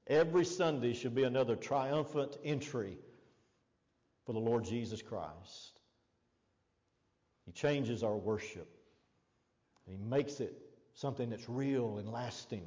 Every 0.06 0.44
Sunday 0.44 0.92
should 0.92 1.14
be 1.14 1.24
another 1.24 1.56
triumphant 1.56 2.36
entry 2.44 2.98
for 4.24 4.32
the 4.32 4.38
Lord 4.38 4.64
Jesus 4.64 5.02
Christ. 5.02 5.80
He 7.44 7.52
changes 7.52 8.02
our 8.02 8.16
worship. 8.16 8.68
He 9.86 9.96
makes 9.96 10.40
it 10.40 10.52
something 10.94 11.30
that's 11.30 11.48
real 11.48 11.98
and 11.98 12.10
lasting. 12.10 12.66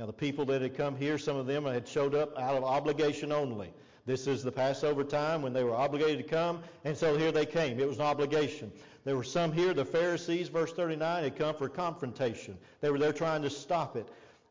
Now, 0.00 0.06
the 0.06 0.14
people 0.14 0.46
that 0.46 0.62
had 0.62 0.78
come 0.78 0.96
here, 0.96 1.18
some 1.18 1.36
of 1.36 1.44
them 1.44 1.66
had 1.66 1.86
showed 1.86 2.14
up 2.14 2.34
out 2.38 2.56
of 2.56 2.64
obligation 2.64 3.32
only. 3.32 3.70
This 4.06 4.26
is 4.26 4.42
the 4.42 4.50
Passover 4.50 5.04
time 5.04 5.42
when 5.42 5.52
they 5.52 5.62
were 5.62 5.74
obligated 5.74 6.16
to 6.16 6.22
come, 6.22 6.62
and 6.86 6.96
so 6.96 7.18
here 7.18 7.30
they 7.30 7.44
came. 7.44 7.78
It 7.78 7.86
was 7.86 7.98
an 7.98 8.04
obligation. 8.04 8.72
There 9.04 9.14
were 9.14 9.22
some 9.22 9.52
here, 9.52 9.74
the 9.74 9.84
Pharisees, 9.84 10.48
verse 10.48 10.72
39, 10.72 11.24
had 11.24 11.36
come 11.36 11.54
for 11.54 11.68
confrontation. 11.68 12.56
They 12.80 12.90
were 12.90 12.98
there 12.98 13.12
trying 13.12 13.42
to 13.42 13.50
stop 13.50 13.94
it. 13.94 14.08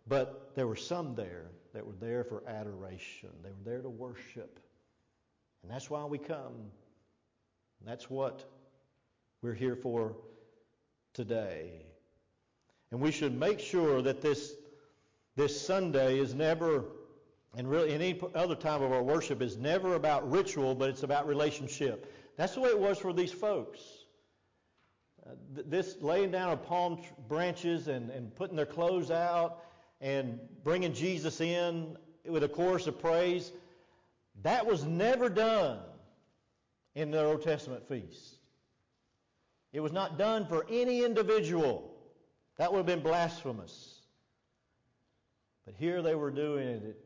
But 0.07 0.51
there 0.53 0.67
were 0.67 0.75
some 0.75 1.15
there 1.15 1.47
that 1.73 1.83
were 1.83 1.95
there 1.99 2.23
for 2.23 2.43
adoration. 2.47 3.29
They 3.41 3.49
were 3.49 3.65
there 3.65 3.81
to 3.81 3.89
worship. 3.89 4.59
And 5.63 5.71
that's 5.71 5.89
why 5.89 6.05
we 6.05 6.19
come. 6.19 6.69
And 7.79 7.87
that's 7.87 8.07
what 8.07 8.45
we're 9.41 9.55
here 9.55 9.75
for 9.75 10.15
today. 11.15 11.71
And 12.91 13.01
we 13.01 13.11
should 13.11 13.35
make 13.35 13.59
sure 13.59 14.03
that 14.03 14.21
this, 14.21 14.53
this 15.39 15.59
Sunday 15.59 16.19
is 16.19 16.35
never, 16.35 16.83
and 17.55 17.69
really 17.69 17.93
any 17.93 18.19
other 18.35 18.55
time 18.55 18.81
of 18.81 18.91
our 18.91 19.01
worship, 19.01 19.41
is 19.41 19.55
never 19.55 19.95
about 19.95 20.29
ritual, 20.29 20.75
but 20.75 20.89
it's 20.89 21.03
about 21.03 21.25
relationship. 21.27 22.13
That's 22.35 22.55
the 22.55 22.59
way 22.59 22.69
it 22.71 22.79
was 22.79 22.97
for 22.97 23.13
these 23.13 23.31
folks. 23.31 23.79
Uh, 25.25 25.31
this 25.65 25.95
laying 26.01 26.31
down 26.31 26.51
of 26.51 26.65
palm 26.65 27.01
branches 27.29 27.87
and, 27.87 28.09
and 28.09 28.35
putting 28.35 28.57
their 28.57 28.65
clothes 28.65 29.11
out 29.11 29.63
and 30.01 30.39
bringing 30.65 30.93
Jesus 30.93 31.39
in 31.39 31.95
with 32.25 32.43
a 32.43 32.49
chorus 32.49 32.85
of 32.87 32.99
praise, 32.99 33.53
that 34.43 34.65
was 34.65 34.83
never 34.83 35.29
done 35.29 35.79
in 36.95 37.11
the 37.11 37.23
Old 37.23 37.43
Testament 37.43 37.87
feast. 37.87 38.35
It 39.71 39.79
was 39.79 39.93
not 39.93 40.17
done 40.17 40.45
for 40.47 40.65
any 40.69 41.05
individual. 41.05 41.95
That 42.57 42.73
would 42.73 42.79
have 42.79 42.85
been 42.85 42.99
blasphemous. 42.99 43.98
But 45.69 45.75
here 45.77 46.01
they 46.01 46.15
were 46.15 46.31
doing 46.31 46.67
it 46.67 46.99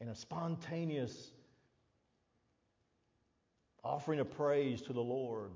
in 0.00 0.08
a 0.08 0.16
spontaneous 0.16 1.30
offering 3.84 4.18
of 4.18 4.28
praise 4.32 4.82
to 4.82 4.92
the 4.92 5.00
Lord 5.00 5.52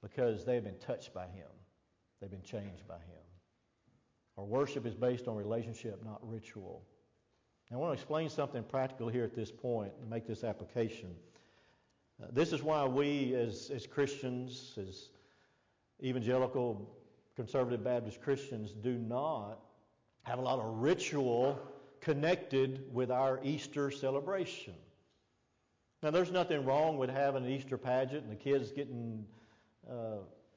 because 0.00 0.44
they've 0.44 0.62
been 0.62 0.78
touched 0.78 1.12
by 1.12 1.26
Him. 1.26 1.48
They've 2.20 2.30
been 2.30 2.44
changed 2.44 2.86
by 2.86 2.94
Him. 2.94 3.24
Our 4.38 4.44
worship 4.44 4.86
is 4.86 4.94
based 4.94 5.26
on 5.26 5.34
relationship, 5.34 6.04
not 6.04 6.20
ritual. 6.22 6.84
Now, 7.72 7.78
I 7.78 7.80
want 7.80 7.90
to 7.90 8.00
explain 8.00 8.28
something 8.28 8.62
practical 8.62 9.08
here 9.08 9.24
at 9.24 9.34
this 9.34 9.50
point 9.50 9.90
and 10.00 10.08
make 10.08 10.28
this 10.28 10.44
application. 10.44 11.16
Uh, 12.22 12.26
this 12.32 12.52
is 12.52 12.62
why 12.62 12.84
we, 12.84 13.34
as, 13.34 13.68
as 13.74 13.88
Christians, 13.88 14.78
as 14.80 15.08
evangelical 16.04 16.88
conservative 17.34 17.82
Baptist 17.82 18.22
Christians, 18.22 18.74
do 18.80 18.92
not 18.96 19.58
have 20.22 20.38
a 20.38 20.42
lot 20.42 20.60
of 20.60 20.66
ritual 20.78 21.58
connected 22.00 22.92
with 22.92 23.10
our 23.10 23.40
Easter 23.42 23.90
celebration. 23.90 24.74
Now, 26.02 26.10
there's 26.10 26.32
nothing 26.32 26.64
wrong 26.64 26.96
with 26.96 27.10
having 27.10 27.44
an 27.44 27.50
Easter 27.50 27.76
pageant 27.76 28.22
and 28.22 28.32
the 28.32 28.36
kids 28.36 28.70
getting, 28.72 29.26
uh, 29.88 30.16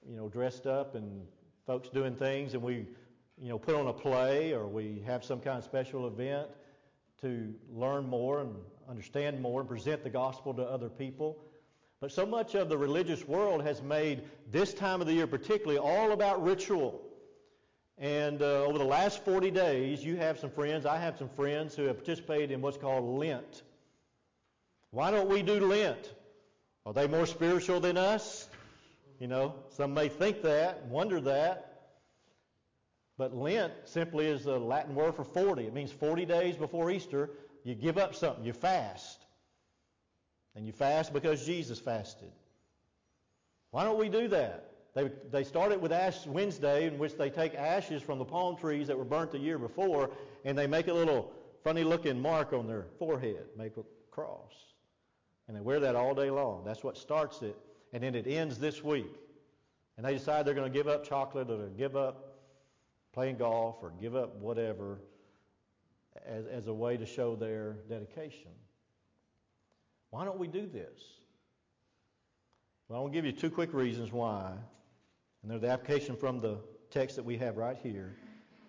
you 0.09 0.15
know, 0.15 0.29
dressed 0.29 0.65
up 0.65 0.95
and 0.95 1.25
folks 1.67 1.89
doing 1.89 2.15
things, 2.15 2.53
and 2.53 2.63
we 2.63 2.87
you 3.41 3.49
know, 3.49 3.57
put 3.57 3.75
on 3.75 3.87
a 3.87 3.93
play 3.93 4.53
or 4.53 4.67
we 4.67 5.01
have 5.05 5.23
some 5.23 5.39
kind 5.39 5.57
of 5.57 5.63
special 5.63 6.07
event 6.07 6.47
to 7.21 7.53
learn 7.73 8.07
more 8.07 8.41
and 8.41 8.55
understand 8.89 9.41
more 9.41 9.61
and 9.61 9.69
present 9.69 10.03
the 10.03 10.09
gospel 10.09 10.53
to 10.53 10.61
other 10.61 10.89
people. 10.89 11.37
But 11.99 12.11
so 12.11 12.25
much 12.25 12.55
of 12.55 12.69
the 12.69 12.77
religious 12.77 13.27
world 13.27 13.63
has 13.63 13.81
made 13.81 14.23
this 14.51 14.73
time 14.73 15.01
of 15.01 15.07
the 15.07 15.13
year, 15.13 15.27
particularly, 15.27 15.77
all 15.77 16.11
about 16.11 16.43
ritual. 16.43 17.01
And 17.97 18.41
uh, 18.41 18.65
over 18.65 18.77
the 18.77 18.83
last 18.83 19.23
40 19.23 19.51
days, 19.51 20.03
you 20.03 20.15
have 20.17 20.39
some 20.39 20.49
friends, 20.49 20.85
I 20.85 20.97
have 20.97 21.17
some 21.17 21.29
friends 21.29 21.75
who 21.75 21.83
have 21.83 21.97
participated 21.97 22.51
in 22.51 22.61
what's 22.61 22.77
called 22.77 23.19
Lent. 23.19 23.63
Why 24.91 25.11
don't 25.11 25.29
we 25.29 25.41
do 25.41 25.59
Lent? 25.59 26.13
Are 26.85 26.93
they 26.93 27.07
more 27.07 27.25
spiritual 27.25 27.79
than 27.79 27.97
us? 27.97 28.49
You 29.19 29.27
know, 29.27 29.55
some 29.69 29.93
may 29.93 30.09
think 30.09 30.41
that, 30.41 30.85
wonder 30.87 31.21
that. 31.21 31.69
But 33.17 33.35
Lent 33.35 33.73
simply 33.85 34.25
is 34.25 34.47
a 34.47 34.57
Latin 34.57 34.95
word 34.95 35.15
for 35.15 35.23
40. 35.23 35.65
It 35.65 35.73
means 35.73 35.91
40 35.91 36.25
days 36.25 36.57
before 36.57 36.89
Easter, 36.91 37.29
you 37.63 37.75
give 37.75 37.97
up 37.97 38.15
something, 38.15 38.43
you 38.43 38.53
fast. 38.53 39.19
And 40.55 40.65
you 40.65 40.73
fast 40.73 41.13
because 41.13 41.45
Jesus 41.45 41.79
fasted. 41.79 42.31
Why 43.71 43.83
don't 43.83 43.99
we 43.99 44.09
do 44.09 44.27
that? 44.29 44.72
They, 44.93 45.09
they 45.31 45.43
started 45.43 45.81
with 45.81 45.91
Ash 45.91 46.25
Wednesday, 46.27 46.85
in 46.85 46.99
which 46.99 47.17
they 47.17 47.29
take 47.29 47.55
ashes 47.55 48.01
from 48.01 48.19
the 48.19 48.25
palm 48.25 48.55
trees 48.55 48.87
that 48.87 48.97
were 48.97 49.03
burnt 49.05 49.31
the 49.31 49.39
year 49.39 49.57
before, 49.57 50.11
and 50.45 50.57
they 50.57 50.67
make 50.67 50.87
a 50.87 50.93
little 50.93 51.31
funny 51.63 51.83
looking 51.83 52.19
mark 52.19 52.53
on 52.53 52.67
their 52.67 52.85
forehead, 52.99 53.45
make 53.57 53.75
a 53.77 53.83
cross. 54.11 54.53
And 55.47 55.57
they 55.57 55.61
wear 55.61 55.79
that 55.79 55.95
all 55.95 56.13
day 56.13 56.29
long. 56.29 56.63
That's 56.63 56.83
what 56.83 56.97
starts 56.97 57.41
it. 57.41 57.57
And 57.91 58.03
then 58.03 58.15
it 58.15 58.27
ends 58.27 58.59
this 58.59 58.83
week. 58.83 59.19
And 59.97 60.05
they 60.05 60.13
decide 60.13 60.45
they're 60.45 60.53
going 60.53 60.71
to 60.71 60.77
give 60.77 60.87
up 60.87 61.07
chocolate 61.07 61.49
or 61.49 61.67
give 61.69 61.95
up 61.95 62.37
playing 63.13 63.37
golf 63.37 63.77
or 63.81 63.93
give 64.01 64.15
up 64.15 64.35
whatever 64.37 64.99
as, 66.25 66.45
as 66.45 66.67
a 66.67 66.73
way 66.73 66.97
to 66.97 67.05
show 67.05 67.35
their 67.35 67.77
dedication. 67.89 68.51
Why 70.09 70.25
don't 70.25 70.39
we 70.39 70.47
do 70.47 70.67
this? 70.67 71.01
Well, 72.87 73.01
I'll 73.01 73.09
give 73.09 73.25
you 73.25 73.31
two 73.31 73.49
quick 73.49 73.73
reasons 73.73 74.11
why. 74.11 74.53
And 75.43 75.51
they're 75.51 75.59
the 75.59 75.69
application 75.69 76.15
from 76.15 76.39
the 76.39 76.57
text 76.89 77.17
that 77.17 77.23
we 77.25 77.37
have 77.37 77.57
right 77.57 77.77
here. 77.83 78.15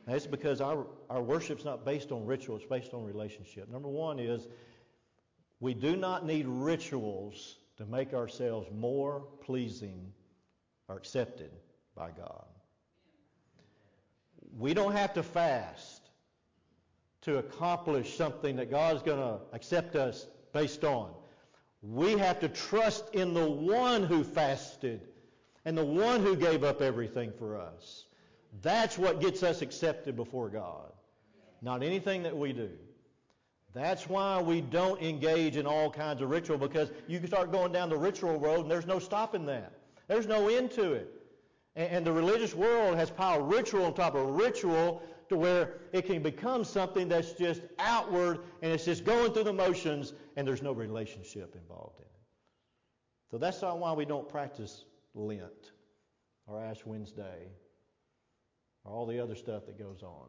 And 0.06 0.14
it's 0.14 0.26
because 0.26 0.60
our, 0.60 0.86
our 1.08 1.22
worship's 1.22 1.64
not 1.64 1.84
based 1.84 2.12
on 2.12 2.26
ritual, 2.26 2.56
it's 2.56 2.66
based 2.66 2.92
on 2.92 3.04
relationship. 3.04 3.70
Number 3.70 3.88
one 3.88 4.18
is 4.18 4.46
we 5.60 5.72
do 5.72 5.96
not 5.96 6.26
need 6.26 6.46
rituals 6.46 7.56
to 7.78 7.86
make 7.86 8.12
ourselves 8.12 8.68
more 8.72 9.24
pleasing 9.40 10.12
or 10.88 10.96
accepted 10.96 11.50
by 11.94 12.10
God. 12.10 12.44
we 14.58 14.74
don't 14.74 14.92
have 14.92 15.14
to 15.14 15.22
fast 15.22 16.02
to 17.22 17.38
accomplish 17.38 18.16
something 18.16 18.56
that 18.56 18.70
God's 18.70 19.02
going 19.02 19.18
to 19.18 19.38
accept 19.52 19.96
us 19.96 20.26
based 20.52 20.84
on. 20.84 21.10
We 21.82 22.18
have 22.18 22.40
to 22.40 22.48
trust 22.48 23.14
in 23.14 23.32
the 23.34 23.48
one 23.48 24.04
who 24.04 24.22
fasted 24.22 25.08
and 25.64 25.76
the 25.76 25.84
one 25.84 26.20
who 26.20 26.36
gave 26.36 26.64
up 26.64 26.82
everything 26.82 27.32
for 27.38 27.58
us. 27.58 28.04
That's 28.62 28.98
what 28.98 29.20
gets 29.20 29.42
us 29.42 29.62
accepted 29.62 30.16
before 30.16 30.48
God, 30.48 30.92
not 31.62 31.82
anything 31.82 32.22
that 32.22 32.36
we 32.36 32.52
do. 32.52 32.70
That's 33.72 34.08
why 34.08 34.40
we 34.40 34.60
don't 34.60 35.02
engage 35.02 35.56
in 35.56 35.66
all 35.66 35.90
kinds 35.90 36.22
of 36.22 36.30
ritual 36.30 36.58
because 36.58 36.90
you 37.08 37.18
can 37.18 37.26
start 37.26 37.50
going 37.50 37.72
down 37.72 37.90
the 37.90 37.96
ritual 37.96 38.38
road 38.38 38.60
and 38.60 38.70
there's 38.70 38.86
no 38.86 39.00
stopping 39.00 39.46
that. 39.46 39.72
There's 40.06 40.28
no 40.28 40.48
end 40.48 40.70
to 40.72 40.92
it. 40.92 41.10
And, 41.74 42.06
the 42.06 42.12
religious 42.12 42.54
world 42.54 42.96
has 42.96 43.10
piled 43.10 43.52
ritual 43.52 43.84
on 43.86 43.94
top 43.94 44.14
of 44.14 44.28
ritual 44.28 45.02
to 45.28 45.36
where 45.36 45.80
it 45.92 46.06
can 46.06 46.22
become 46.22 46.62
something 46.62 47.08
that's 47.08 47.32
just 47.32 47.62
outward 47.80 48.40
and 48.62 48.70
it's 48.70 48.84
just 48.84 49.04
going 49.04 49.32
through 49.32 49.42
the 49.42 49.52
motions 49.52 50.12
and 50.36 50.46
there's 50.46 50.62
no 50.62 50.70
relationship 50.70 51.56
involved 51.56 51.98
in 51.98 52.04
it. 52.04 52.10
So 53.32 53.38
that's 53.38 53.60
not 53.60 53.80
why 53.80 53.92
we 53.92 54.04
don't 54.04 54.28
practice 54.28 54.84
Lent 55.14 55.72
or 56.46 56.60
Ash 56.60 56.84
Wednesday 56.84 57.48
or 58.84 58.92
all 58.92 59.06
the 59.06 59.18
other 59.18 59.34
stuff 59.34 59.66
that 59.66 59.78
goes 59.78 60.02
on. 60.02 60.28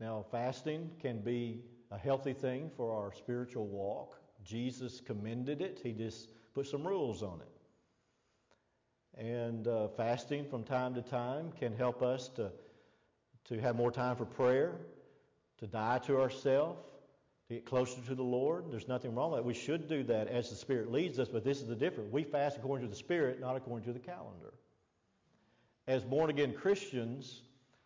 Now, 0.00 0.24
fasting 0.30 0.90
can 1.00 1.20
be 1.20 1.62
a 1.90 1.98
healthy 1.98 2.32
thing 2.32 2.70
for 2.76 2.92
our 2.92 3.12
spiritual 3.12 3.66
walk. 3.66 4.16
Jesus 4.44 5.00
commended 5.00 5.60
it, 5.60 5.80
He 5.82 5.92
just 5.92 6.30
put 6.54 6.66
some 6.66 6.86
rules 6.86 7.22
on 7.22 7.40
it. 7.40 7.48
And 9.20 9.66
uh, 9.66 9.88
fasting 9.88 10.44
from 10.48 10.62
time 10.62 10.94
to 10.94 11.02
time 11.02 11.50
can 11.58 11.74
help 11.74 12.02
us 12.02 12.28
to, 12.36 12.52
to 13.46 13.60
have 13.60 13.74
more 13.74 13.90
time 13.90 14.14
for 14.14 14.24
prayer, 14.24 14.76
to 15.58 15.66
die 15.66 15.98
to 16.06 16.20
ourselves, 16.20 16.78
to 17.48 17.54
get 17.54 17.64
closer 17.64 18.00
to 18.02 18.14
the 18.14 18.22
Lord. 18.22 18.64
There's 18.70 18.88
nothing 18.88 19.14
wrong 19.14 19.30
with 19.30 19.40
that. 19.40 19.44
We 19.44 19.54
should 19.54 19.88
do 19.88 20.02
that 20.04 20.28
as 20.28 20.50
the 20.50 20.56
Spirit 20.56 20.92
leads 20.92 21.18
us, 21.18 21.28
but 21.28 21.44
this 21.44 21.60
is 21.60 21.66
the 21.66 21.74
difference. 21.74 22.12
We 22.12 22.22
fast 22.24 22.58
according 22.58 22.86
to 22.86 22.90
the 22.90 22.98
Spirit, 22.98 23.40
not 23.40 23.56
according 23.56 23.86
to 23.86 23.92
the 23.92 24.04
calendar. 24.04 24.52
As 25.86 26.04
born 26.04 26.28
again 26.28 26.52
Christians, 26.52 27.40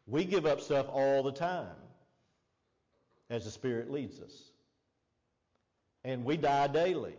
we 0.07 0.25
give 0.25 0.47
up 0.47 0.61
stuff 0.61 0.87
all 0.88 1.23
the 1.23 1.33
time 1.33 1.76
as 3.31 3.45
the 3.45 3.52
Spirit 3.52 3.90
leads 3.90 4.21
us. 4.21 4.50
And 6.04 6.25
we 6.25 6.37
die 6.37 6.66
daily. 6.66 7.14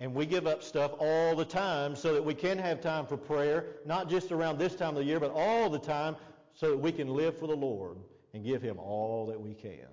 And 0.00 0.14
we 0.14 0.24
give 0.26 0.46
up 0.46 0.62
stuff 0.62 0.92
all 0.98 1.34
the 1.34 1.44
time 1.44 1.96
so 1.96 2.14
that 2.14 2.24
we 2.24 2.32
can 2.32 2.56
have 2.56 2.80
time 2.80 3.04
for 3.04 3.16
prayer, 3.16 3.66
not 3.84 4.08
just 4.08 4.32
around 4.32 4.58
this 4.58 4.74
time 4.74 4.90
of 4.90 4.96
the 4.96 5.04
year, 5.04 5.20
but 5.20 5.32
all 5.32 5.68
the 5.68 5.78
time 5.78 6.16
so 6.54 6.70
that 6.70 6.78
we 6.78 6.92
can 6.92 7.08
live 7.08 7.36
for 7.36 7.46
the 7.46 7.56
Lord 7.56 7.98
and 8.32 8.44
give 8.44 8.62
Him 8.62 8.78
all 8.78 9.26
that 9.26 9.40
we 9.40 9.54
can. 9.54 9.88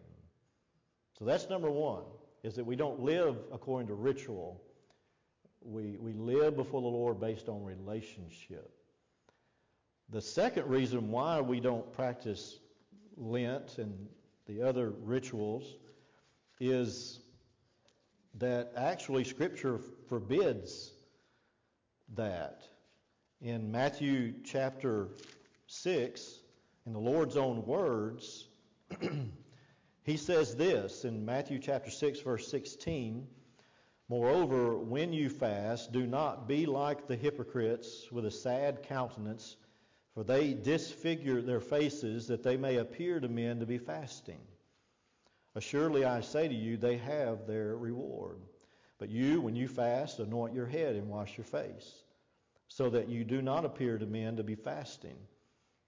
So 1.18 1.26
that's 1.26 1.50
number 1.50 1.72
one, 1.72 2.04
is 2.44 2.56
that 2.56 2.66
we 2.66 2.76
don't 2.76 3.00
live 3.00 3.38
according 3.54 3.88
to 3.88 3.94
ritual. 3.94 4.62
We, 5.62 5.98
we 6.00 6.14
live 6.14 6.56
before 6.58 6.82
the 6.82 6.88
Lord 6.88 7.20
based 7.20 7.48
on 7.48 7.64
relationship. 7.64 8.70
The 10.10 10.22
second 10.22 10.68
reason 10.68 11.10
why 11.10 11.42
we 11.42 11.60
don't 11.60 11.92
practice 11.94 12.60
Lent 13.18 13.78
and 13.78 14.08
the 14.46 14.62
other 14.62 14.92
rituals 15.04 15.64
is 16.60 17.20
that 18.36 18.74
actually 18.76 19.24
Scripture 19.24 19.80
forbids 20.10 20.92
that. 22.16 22.64
In 23.42 23.72
Matthew 23.72 24.34
chapter 24.44 25.10
6, 25.68 26.40
in 26.86 26.94
the 26.94 27.00
Lord's 27.00 27.38
own 27.38 27.66
words, 27.66 28.48
he 30.06 30.18
says 30.18 30.56
this 30.56 31.04
in 31.04 31.26
Matthew 31.26 31.60
chapter 31.60 31.92
6, 31.92 32.20
verse 32.22 32.48
16 32.48 33.28
Moreover, 34.08 34.78
when 34.78 35.12
you 35.14 35.30
fast, 35.30 35.92
do 35.92 36.06
not 36.06 36.48
be 36.48 36.68
like 36.68 37.08
the 37.08 37.16
hypocrites 37.16 38.12
with 38.12 38.26
a 38.26 38.32
sad 38.32 38.84
countenance 38.84 39.58
for 40.16 40.24
they 40.24 40.54
disfigure 40.54 41.42
their 41.42 41.60
faces 41.60 42.28
that 42.28 42.42
they 42.42 42.56
may 42.56 42.78
appear 42.78 43.20
to 43.20 43.28
men 43.28 43.60
to 43.60 43.66
be 43.66 43.78
fasting. 43.78 44.40
Assuredly, 45.56 46.06
I 46.06 46.22
say 46.22 46.48
to 46.48 46.54
you, 46.54 46.78
they 46.78 46.98
have 46.98 47.46
their 47.46 47.76
reward. 47.76 48.40
But 48.98 49.10
you, 49.10 49.42
when 49.42 49.58
you 49.58 49.68
fast, 49.68 50.20
anoint 50.20 50.56
your 50.56 50.68
head 50.68 50.96
and 50.96 51.10
wash 51.10 51.38
your 51.38 51.44
face, 51.44 52.04
so 52.70 52.90
that 52.92 53.10
you 53.10 53.26
do 53.26 53.42
not 53.42 53.66
appear 53.66 53.98
to 53.98 54.06
men 54.06 54.38
to 54.38 54.44
be 54.44 54.56
fasting, 54.56 55.18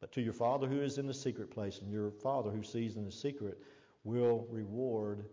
but 0.01 0.12
to 0.12 0.21
your 0.21 0.34
Father 0.34 0.67
who 0.67 0.82
is 0.82 0.97
in 0.97 1.08
the 1.08 1.13
secret 1.13 1.49
place, 1.49 1.80
and 1.80 1.89
your 1.89 2.12
Father 2.12 2.51
who 2.51 2.63
sees 2.63 2.97
in 2.97 3.06
the 3.06 3.12
secret 3.12 3.58
will 4.03 4.45
reward 4.49 5.25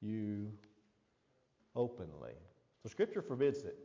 you 0.00 0.52
openly. 1.74 2.34
So 2.82 2.88
Scripture 2.88 3.22
forbids 3.22 3.64
it. 3.64 3.76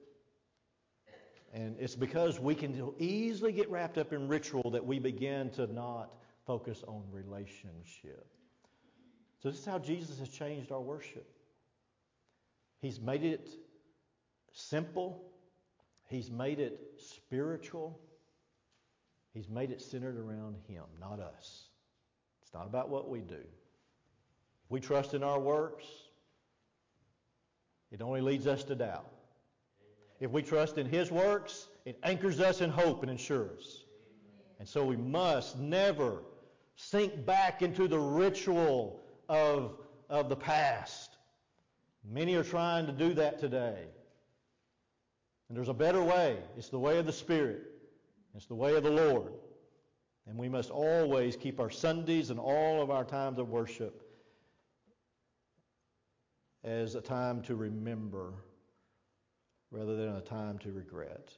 And 1.54 1.76
it's 1.80 1.96
because 1.96 2.40
we 2.40 2.56
can 2.56 2.94
easily 2.98 3.52
get 3.52 3.70
wrapped 3.70 4.00
up 4.00 4.12
in 4.12 4.28
ritual 4.28 4.72
that 4.72 4.84
we 4.84 4.98
begin 4.98 5.52
to 5.52 5.72
not 5.72 6.12
focus 6.48 6.84
on 6.88 7.04
relationship. 7.12 8.26
So, 9.42 9.50
this 9.50 9.60
is 9.60 9.66
how 9.66 9.78
Jesus 9.78 10.20
has 10.20 10.30
changed 10.30 10.72
our 10.72 10.82
worship. 10.82 11.28
He's 12.82 13.00
made 13.00 13.24
it 13.24 13.50
simple, 14.52 15.22
He's 16.08 16.32
made 16.32 16.60
it 16.60 16.80
spiritual, 16.98 18.00
He's 19.34 19.50
made 19.50 19.70
it 19.70 19.82
centered 19.82 20.18
around 20.18 20.56
Him, 20.68 20.84
not 21.00 21.20
us. 21.20 21.66
It's 22.42 22.54
not 22.54 22.68
about 22.68 22.90
what 22.90 23.10
we 23.10 23.20
do. 23.20 23.44
We 24.70 24.80
trust 24.80 25.14
in 25.14 25.24
our 25.24 25.40
works, 25.40 25.86
it 27.92 28.02
only 28.02 28.22
leads 28.22 28.48
us 28.48 28.64
to 28.66 28.76
doubt. 28.76 29.10
If 30.20 30.32
we 30.32 30.42
trust 30.42 30.78
in 30.78 30.88
His 30.88 31.12
works, 31.12 31.68
it 31.86 32.00
anchors 32.04 32.40
us 32.40 32.62
in 32.62 32.70
hope 32.70 33.04
and 33.04 33.12
ensures. 33.12 33.86
And 34.60 34.68
so 34.68 34.86
we 34.86 34.96
must 34.96 35.60
never 35.60 36.24
sink 36.76 37.26
back 37.26 37.62
into 37.62 37.88
the 37.88 38.00
ritual 38.00 39.02
of, 39.30 39.76
of 40.10 40.30
the 40.30 40.36
past. 40.36 41.18
Many 42.10 42.36
are 42.36 42.44
trying 42.44 42.86
to 42.86 42.92
do 42.92 43.14
that 43.14 43.40
today. 43.40 43.84
And 45.50 45.58
there's 45.58 45.70
a 45.70 45.74
better 45.74 46.02
way. 46.02 46.38
It's 46.58 46.70
the 46.70 46.80
way 46.80 46.98
of 46.98 47.06
the 47.06 47.14
Spirit. 47.14 47.62
It's 48.36 48.46
the 48.46 48.56
way 48.56 48.76
of 48.76 48.84
the 48.84 48.92
Lord. 48.92 49.34
And 50.26 50.38
we 50.38 50.50
must 50.50 50.70
always 50.72 51.36
keep 51.36 51.60
our 51.60 51.70
Sundays 51.70 52.30
and 52.30 52.40
all 52.40 52.82
of 52.82 52.90
our 52.90 53.04
times 53.04 53.38
of 53.38 53.50
worship 53.50 54.03
as 56.64 56.96
a 56.96 57.02
time 57.02 57.42
to 57.44 57.56
remember 57.56 58.34
rather 59.72 59.96
than 59.96 60.16
a 60.16 60.22
time 60.22 60.58
to 60.60 60.72
regret. 60.72 61.34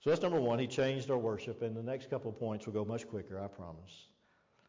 So 0.00 0.10
that's 0.10 0.22
number 0.22 0.40
one. 0.40 0.58
He 0.58 0.66
changed 0.66 1.10
our 1.10 1.18
worship, 1.18 1.62
and 1.62 1.76
the 1.76 1.82
next 1.82 2.10
couple 2.10 2.30
of 2.30 2.38
points 2.38 2.66
will 2.66 2.72
go 2.72 2.84
much 2.84 3.06
quicker, 3.06 3.38
I 3.38 3.46
promise. 3.46 4.08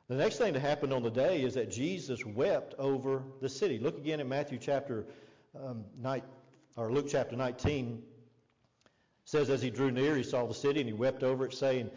The 0.07 0.15
next 0.15 0.37
thing 0.37 0.53
that 0.53 0.59
happened 0.59 0.93
on 0.93 1.01
the 1.01 1.09
day 1.09 1.41
is 1.41 1.55
that 1.55 1.71
Jesus 1.71 2.23
wept 2.25 2.75
over 2.77 3.23
the 3.41 3.49
city. 3.49 3.79
Look 3.79 3.97
again 3.97 4.19
at 4.19 4.27
Matthew 4.27 4.59
chapter 4.59 5.05
um, 5.59 5.85
night, 5.97 6.23
or 6.75 6.91
Luke 6.91 7.07
chapter 7.09 7.35
19. 7.35 8.03
It 8.03 8.91
says, 9.25 9.49
as 9.49 9.61
he 9.61 9.69
drew 9.71 9.89
near, 9.89 10.15
he 10.15 10.23
saw 10.23 10.45
the 10.45 10.53
city, 10.53 10.81
and 10.81 10.87
he 10.87 10.93
wept 10.93 11.23
over 11.23 11.45
it, 11.45 11.53
saying, 11.53 11.89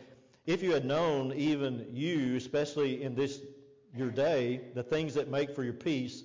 "If 0.47 0.62
you 0.62 0.73
had 0.73 0.85
known, 0.85 1.33
even 1.35 1.88
you, 1.92 2.37
especially 2.37 3.03
in 3.03 3.14
this 3.14 3.40
your 3.95 4.11
day, 4.11 4.61
the 4.75 4.83
things 4.83 5.12
that 5.14 5.29
make 5.29 5.55
for 5.55 5.64
your 5.64 5.75
peace, 5.75 6.25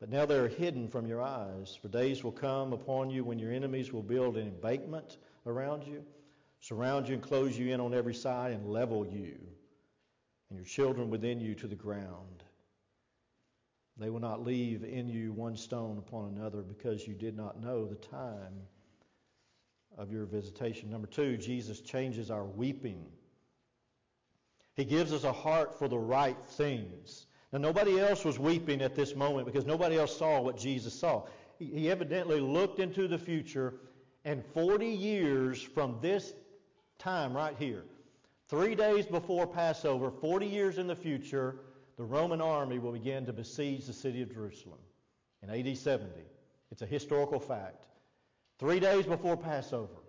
but 0.00 0.10
now 0.10 0.24
they 0.24 0.36
are 0.36 0.48
hidden 0.48 0.88
from 0.88 1.06
your 1.06 1.22
eyes. 1.22 1.78
For 1.80 1.88
days 1.88 2.22
will 2.22 2.32
come 2.32 2.72
upon 2.72 3.10
you 3.10 3.24
when 3.24 3.38
your 3.38 3.52
enemies 3.52 3.92
will 3.92 4.02
build 4.02 4.36
an 4.36 4.46
embankment 4.46 5.18
around 5.46 5.84
you, 5.84 6.04
surround 6.60 7.08
you 7.08 7.14
and 7.14 7.22
close 7.22 7.58
you 7.58 7.72
in 7.72 7.80
on 7.80 7.94
every 7.94 8.14
side, 8.14 8.52
and 8.52 8.66
level 8.66 9.06
you 9.06 9.36
and 10.50 10.58
your 10.58 10.66
children 10.66 11.10
within 11.10 11.40
you 11.40 11.54
to 11.54 11.66
the 11.66 11.74
ground. 11.74 12.44
They 13.98 14.10
will 14.10 14.20
not 14.20 14.44
leave 14.44 14.84
in 14.84 15.08
you 15.08 15.32
one 15.32 15.56
stone 15.56 15.98
upon 15.98 16.36
another 16.36 16.62
because 16.62 17.06
you 17.06 17.14
did 17.14 17.36
not 17.36 17.60
know 17.60 17.84
the 17.84 17.96
time 17.96 18.54
of 19.96 20.12
your 20.12 20.24
visitation. 20.24 20.90
Number 20.90 21.08
two, 21.08 21.36
Jesus 21.36 21.80
changes 21.80 22.30
our 22.30 22.44
weeping. 22.44 23.04
He 24.74 24.84
gives 24.84 25.12
us 25.12 25.24
a 25.24 25.32
heart 25.32 25.76
for 25.76 25.88
the 25.88 25.98
right 25.98 26.36
things. 26.46 27.26
Now, 27.52 27.58
nobody 27.58 27.98
else 27.98 28.24
was 28.24 28.38
weeping 28.38 28.82
at 28.82 28.94
this 28.94 29.14
moment 29.14 29.46
because 29.46 29.64
nobody 29.64 29.96
else 29.96 30.16
saw 30.16 30.40
what 30.40 30.58
Jesus 30.58 30.92
saw. 30.92 31.24
He, 31.58 31.90
evidently 31.90 32.40
looked 32.40 32.78
into 32.78 33.08
the 33.08 33.18
future, 33.18 33.74
and 34.24 34.44
40 34.52 34.86
years 34.86 35.60
from 35.62 35.98
this 36.02 36.34
time 36.98 37.34
right 37.34 37.56
here, 37.58 37.84
three 38.48 38.74
days 38.74 39.06
before 39.06 39.46
Passover, 39.46 40.10
40 40.10 40.46
years 40.46 40.78
in 40.78 40.86
the 40.86 40.94
future, 40.94 41.56
the 41.96 42.04
Roman 42.04 42.40
army 42.40 42.78
will 42.78 42.92
begin 42.92 43.26
to 43.26 43.32
besiege 43.32 43.86
the 43.86 43.92
city 43.92 44.22
of 44.22 44.32
Jerusalem 44.32 44.78
in 45.42 45.50
AD 45.50 45.76
70. 45.76 46.10
It's 46.70 46.82
a 46.82 46.86
historical 46.86 47.40
fact. 47.40 47.86
Three 48.58 48.78
days 48.78 49.06
before 49.06 49.36
Passover, 49.36 50.02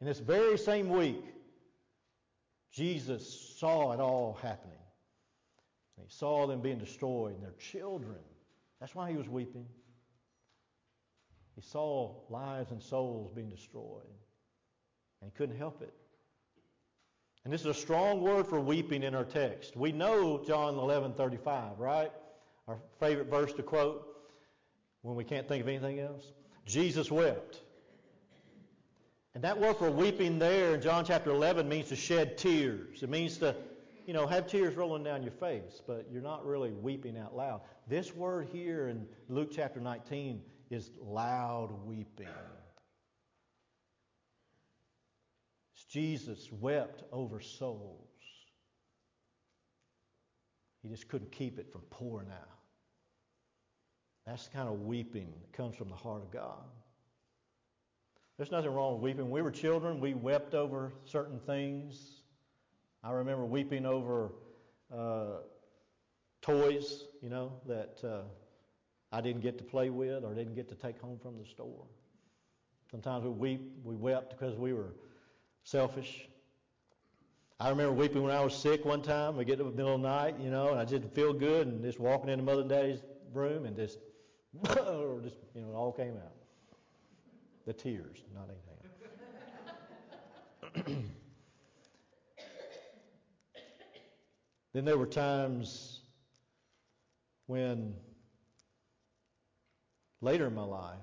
in 0.00 0.06
this 0.06 0.20
very 0.20 0.56
same 0.56 0.88
week, 0.88 1.24
Jesus 2.70 3.56
saw 3.58 3.92
it 3.92 4.00
all 4.00 4.38
happening. 4.40 4.81
He 6.00 6.08
saw 6.08 6.46
them 6.46 6.60
being 6.60 6.78
destroyed 6.78 7.34
and 7.34 7.42
their 7.42 7.54
children. 7.58 8.18
That's 8.80 8.94
why 8.94 9.10
he 9.10 9.16
was 9.16 9.28
weeping. 9.28 9.66
He 11.54 11.60
saw 11.60 12.14
lives 12.30 12.70
and 12.70 12.82
souls 12.82 13.30
being 13.34 13.50
destroyed, 13.50 14.02
and 15.20 15.30
he 15.30 15.36
couldn't 15.36 15.56
help 15.56 15.82
it. 15.82 15.92
And 17.44 17.52
this 17.52 17.60
is 17.60 17.66
a 17.66 17.74
strong 17.74 18.20
word 18.20 18.46
for 18.46 18.60
weeping 18.60 19.02
in 19.02 19.14
our 19.14 19.24
text. 19.24 19.76
We 19.76 19.92
know 19.92 20.42
John 20.46 20.76
11:35, 20.76 21.78
right? 21.78 22.12
Our 22.68 22.78
favorite 23.00 23.28
verse 23.28 23.52
to 23.54 23.62
quote 23.62 24.06
when 25.02 25.16
we 25.16 25.24
can't 25.24 25.48
think 25.48 25.62
of 25.62 25.68
anything 25.68 26.00
else. 26.00 26.24
Jesus 26.64 27.10
wept. 27.10 27.60
And 29.34 29.44
that 29.44 29.58
word 29.58 29.76
for 29.76 29.90
weeping 29.90 30.38
there 30.38 30.74
in 30.74 30.82
John 30.82 31.04
chapter 31.04 31.30
11 31.30 31.68
means 31.68 31.88
to 31.88 31.96
shed 31.96 32.38
tears. 32.38 33.02
It 33.02 33.08
means 33.08 33.38
to, 33.38 33.56
you 34.06 34.12
know, 34.12 34.26
have 34.26 34.46
tears 34.46 34.74
rolling 34.74 35.02
down 35.02 35.22
your 35.22 35.32
face, 35.32 35.80
but 35.86 36.06
you're 36.10 36.22
not 36.22 36.44
really 36.46 36.72
weeping 36.72 37.16
out 37.18 37.36
loud. 37.36 37.60
This 37.88 38.14
word 38.14 38.48
here 38.52 38.88
in 38.88 39.06
Luke 39.28 39.50
chapter 39.54 39.80
19 39.80 40.42
is 40.70 40.90
loud 41.00 41.70
weeping. 41.84 42.28
It's 45.74 45.84
Jesus 45.84 46.48
wept 46.52 47.04
over 47.12 47.40
souls. 47.40 48.08
He 50.82 50.88
just 50.88 51.08
couldn't 51.08 51.30
keep 51.30 51.58
it 51.58 51.70
from 51.70 51.82
pouring 51.90 52.30
out. 52.30 52.48
That's 54.26 54.46
the 54.46 54.56
kind 54.56 54.68
of 54.68 54.80
weeping 54.80 55.32
that 55.40 55.52
comes 55.52 55.76
from 55.76 55.88
the 55.88 55.96
heart 55.96 56.22
of 56.22 56.30
God. 56.32 56.64
There's 58.36 58.50
nothing 58.50 58.72
wrong 58.72 58.94
with 58.94 59.02
weeping. 59.02 59.30
We 59.30 59.42
were 59.42 59.50
children, 59.50 60.00
we 60.00 60.14
wept 60.14 60.54
over 60.54 60.92
certain 61.04 61.38
things. 61.40 62.21
I 63.04 63.10
remember 63.10 63.44
weeping 63.44 63.84
over 63.84 64.30
uh, 64.94 65.38
toys, 66.40 67.06
you 67.20 67.28
know, 67.28 67.52
that 67.66 67.98
uh, 68.04 68.22
I 69.10 69.20
didn't 69.20 69.42
get 69.42 69.58
to 69.58 69.64
play 69.64 69.90
with 69.90 70.24
or 70.24 70.34
didn't 70.34 70.54
get 70.54 70.68
to 70.68 70.74
take 70.76 71.00
home 71.00 71.18
from 71.20 71.38
the 71.38 71.44
store. 71.44 71.86
Sometimes 72.90 73.24
we 73.24 73.30
weep, 73.30 73.72
we 73.84 73.96
wept 73.96 74.30
because 74.30 74.56
we 74.56 74.72
were 74.72 74.94
selfish. 75.64 76.28
I 77.58 77.70
remember 77.70 77.92
weeping 77.92 78.22
when 78.22 78.32
I 78.32 78.42
was 78.44 78.54
sick 78.54 78.84
one 78.84 79.02
time. 79.02 79.36
We 79.36 79.44
get 79.44 79.58
to 79.58 79.64
the 79.64 79.70
middle 79.70 79.94
of 79.94 80.02
the 80.02 80.08
night, 80.08 80.36
you 80.40 80.50
know, 80.50 80.70
and 80.70 80.78
I 80.80 80.84
didn't 80.84 81.14
feel 81.14 81.32
good, 81.32 81.66
and 81.66 81.82
just 81.82 81.98
walking 81.98 82.28
into 82.28 82.44
mother 82.44 82.60
and 82.60 82.70
daddy's 82.70 83.00
room 83.32 83.66
and 83.66 83.76
just, 83.76 83.98
just 84.64 85.36
you 85.54 85.62
know, 85.62 85.70
it 85.70 85.74
all 85.74 85.92
came 85.92 86.14
out. 86.16 86.34
The 87.66 87.72
tears, 87.72 88.18
not 88.34 88.48
anything 90.74 91.04
then 94.72 94.84
there 94.84 94.98
were 94.98 95.06
times 95.06 96.00
when 97.46 97.94
later 100.20 100.46
in 100.46 100.54
my 100.54 100.64
life 100.64 100.96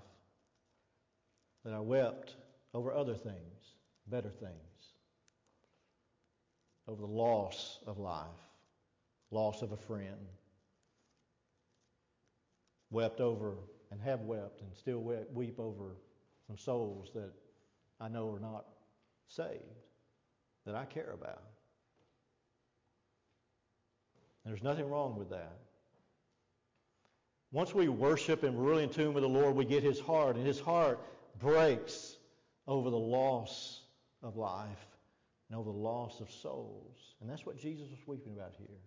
that 1.64 1.74
I 1.74 1.80
wept 1.80 2.36
over 2.74 2.94
other 2.94 3.16
things, 3.16 3.76
better 4.08 4.30
things, 4.30 4.54
over 6.88 7.02
the 7.02 7.08
loss 7.08 7.80
of 7.86 8.00
life, 8.00 8.26
loss 9.30 9.62
of 9.62 9.72
a 9.72 9.78
friend, 9.78 10.28
wept 12.90 13.22
over 13.22 13.58
and 13.92 14.02
have 14.02 14.22
wept 14.22 14.62
and 14.62 14.76
still 14.76 15.00
weep 15.34 15.60
over 15.60 15.96
some 16.48 16.58
souls 16.58 17.12
that 17.14 17.32
I 18.00 18.08
know 18.08 18.32
are 18.32 18.40
not 18.40 18.66
saved, 19.28 19.60
that 20.66 20.76
I 20.76 20.86
care 20.86 21.12
about. 21.14 21.44
There's 24.50 24.64
nothing 24.64 24.90
wrong 24.90 25.16
with 25.16 25.30
that. 25.30 25.54
Once 27.52 27.76
we 27.76 27.88
worship 27.88 28.42
and 28.42 28.58
we're 28.58 28.68
really 28.68 28.84
in 28.84 28.90
tune 28.90 29.14
with 29.14 29.22
the 29.22 29.30
Lord, 29.30 29.56
we 29.56 29.64
get 29.64 29.84
His 29.84 30.00
heart, 30.00 30.38
and 30.38 30.46
His 30.46 30.60
heart 30.60 31.00
breaks 31.40 32.18
over 32.68 32.90
the 32.90 32.98
loss 32.98 33.82
of 34.24 34.38
life 34.38 34.88
and 35.50 35.60
over 35.60 35.72
the 35.72 35.78
loss 35.78 36.20
of 36.20 36.32
souls. 36.32 36.98
And 37.22 37.30
that's 37.30 37.46
what 37.46 37.60
Jesus 37.60 37.92
was 37.92 38.00
weeping 38.08 38.34
about 38.34 38.54
here. 38.58 38.80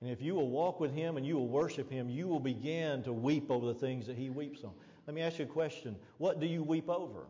And 0.00 0.10
if 0.10 0.20
you 0.20 0.34
will 0.34 0.50
walk 0.50 0.80
with 0.80 0.92
Him 0.92 1.16
and 1.16 1.24
you 1.24 1.36
will 1.36 1.48
worship 1.48 1.88
Him, 1.88 2.10
you 2.10 2.26
will 2.26 2.40
begin 2.40 3.04
to 3.04 3.12
weep 3.12 3.52
over 3.52 3.66
the 3.66 3.74
things 3.74 4.08
that 4.08 4.16
He 4.16 4.28
weeps 4.28 4.64
on. 4.64 4.72
Let 5.06 5.14
me 5.14 5.22
ask 5.22 5.38
you 5.38 5.44
a 5.44 5.48
question. 5.48 5.94
What 6.18 6.40
do 6.40 6.46
you 6.46 6.64
weep 6.64 6.88
over? 6.88 7.26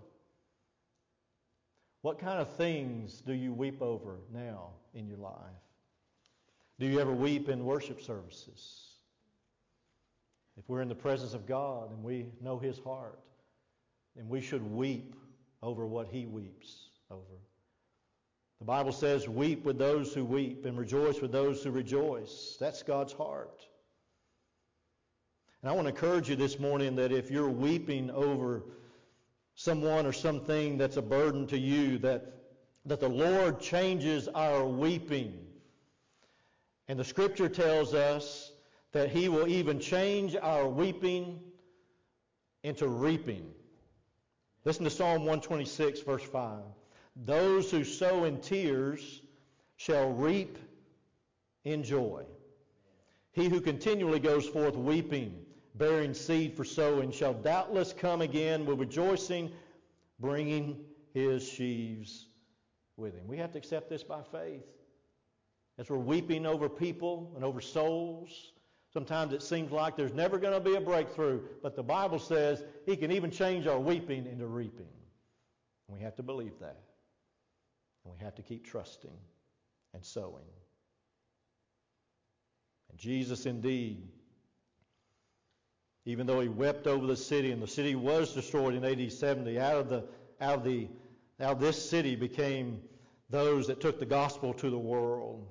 What 2.00 2.18
kind 2.18 2.40
of 2.40 2.56
things 2.56 3.22
do 3.26 3.34
you 3.34 3.52
weep 3.52 3.82
over 3.82 4.16
now 4.32 4.70
in 4.94 5.06
your 5.06 5.18
life? 5.18 5.63
Do 6.78 6.86
you 6.86 7.00
ever 7.00 7.12
weep 7.12 7.48
in 7.48 7.64
worship 7.64 8.02
services? 8.02 8.84
If 10.56 10.68
we're 10.68 10.82
in 10.82 10.88
the 10.88 10.94
presence 10.94 11.34
of 11.34 11.46
God 11.46 11.90
and 11.90 12.02
we 12.02 12.26
know 12.40 12.58
His 12.58 12.78
heart, 12.78 13.18
then 14.16 14.28
we 14.28 14.40
should 14.40 14.62
weep 14.62 15.14
over 15.62 15.86
what 15.86 16.08
He 16.08 16.26
weeps 16.26 16.88
over. 17.10 17.40
The 18.60 18.64
Bible 18.64 18.92
says, 18.92 19.28
Weep 19.28 19.64
with 19.64 19.78
those 19.78 20.14
who 20.14 20.24
weep 20.24 20.64
and 20.64 20.78
rejoice 20.78 21.20
with 21.20 21.32
those 21.32 21.62
who 21.62 21.70
rejoice. 21.70 22.56
That's 22.60 22.82
God's 22.82 23.12
heart. 23.12 23.66
And 25.62 25.70
I 25.70 25.74
want 25.74 25.86
to 25.86 25.94
encourage 25.94 26.28
you 26.28 26.36
this 26.36 26.58
morning 26.58 26.94
that 26.96 27.10
if 27.10 27.30
you're 27.30 27.48
weeping 27.48 28.10
over 28.10 28.62
someone 29.54 30.06
or 30.06 30.12
something 30.12 30.76
that's 30.76 30.96
a 30.96 31.02
burden 31.02 31.46
to 31.48 31.58
you, 31.58 31.98
that, 31.98 32.34
that 32.84 33.00
the 33.00 33.08
Lord 33.08 33.60
changes 33.60 34.28
our 34.28 34.64
weeping. 34.64 35.38
And 36.88 36.98
the 36.98 37.04
scripture 37.04 37.48
tells 37.48 37.94
us 37.94 38.52
that 38.92 39.10
he 39.10 39.28
will 39.28 39.48
even 39.48 39.80
change 39.80 40.36
our 40.40 40.68
weeping 40.68 41.40
into 42.62 42.88
reaping. 42.88 43.50
Listen 44.64 44.84
to 44.84 44.90
Psalm 44.90 45.20
126, 45.20 46.00
verse 46.00 46.22
5. 46.22 46.60
Those 47.24 47.70
who 47.70 47.84
sow 47.84 48.24
in 48.24 48.40
tears 48.40 49.22
shall 49.76 50.10
reap 50.10 50.58
in 51.64 51.82
joy. 51.82 52.24
He 53.32 53.48
who 53.48 53.60
continually 53.60 54.20
goes 54.20 54.46
forth 54.46 54.76
weeping, 54.76 55.44
bearing 55.74 56.14
seed 56.14 56.56
for 56.56 56.64
sowing, 56.64 57.10
shall 57.10 57.34
doubtless 57.34 57.92
come 57.92 58.20
again 58.20 58.64
with 58.64 58.78
rejoicing, 58.78 59.50
bringing 60.20 60.84
his 61.12 61.46
sheaves 61.46 62.26
with 62.96 63.14
him. 63.14 63.26
We 63.26 63.38
have 63.38 63.52
to 63.52 63.58
accept 63.58 63.90
this 63.90 64.02
by 64.02 64.22
faith. 64.22 64.62
As 65.78 65.90
we're 65.90 65.96
weeping 65.98 66.46
over 66.46 66.68
people 66.68 67.32
and 67.34 67.44
over 67.44 67.60
souls, 67.60 68.52
Sometimes 68.94 69.32
it 69.32 69.42
seems 69.42 69.72
like 69.72 69.96
there's 69.96 70.14
never 70.14 70.38
going 70.38 70.54
to 70.54 70.60
be 70.60 70.76
a 70.76 70.80
breakthrough, 70.80 71.40
but 71.64 71.74
the 71.74 71.82
Bible 71.82 72.20
says 72.20 72.62
He 72.86 72.96
can 72.96 73.10
even 73.10 73.32
change 73.32 73.66
our 73.66 73.78
weeping 73.78 74.26
into 74.26 74.46
reaping. 74.46 74.86
And 75.88 75.98
we 75.98 76.04
have 76.04 76.14
to 76.16 76.22
believe 76.22 76.52
that. 76.60 76.78
And 78.04 78.14
we 78.14 78.24
have 78.24 78.36
to 78.36 78.42
keep 78.42 78.64
trusting 78.64 79.10
and 79.94 80.04
sowing. 80.04 80.44
And 82.88 82.98
Jesus, 82.98 83.46
indeed, 83.46 84.06
even 86.04 86.28
though 86.28 86.38
He 86.38 86.48
wept 86.48 86.86
over 86.86 87.04
the 87.04 87.16
city, 87.16 87.50
and 87.50 87.60
the 87.60 87.66
city 87.66 87.96
was 87.96 88.32
destroyed 88.32 88.74
in 88.74 88.84
AD 88.84 89.12
70, 89.12 89.58
out 89.58 89.76
of, 89.76 89.88
the, 89.88 90.04
out 90.40 90.58
of, 90.58 90.64
the, 90.64 90.86
out 91.40 91.54
of 91.54 91.60
this 91.60 91.90
city 91.90 92.14
became 92.14 92.80
those 93.28 93.66
that 93.66 93.80
took 93.80 93.98
the 93.98 94.06
gospel 94.06 94.54
to 94.54 94.70
the 94.70 94.78
world. 94.78 95.48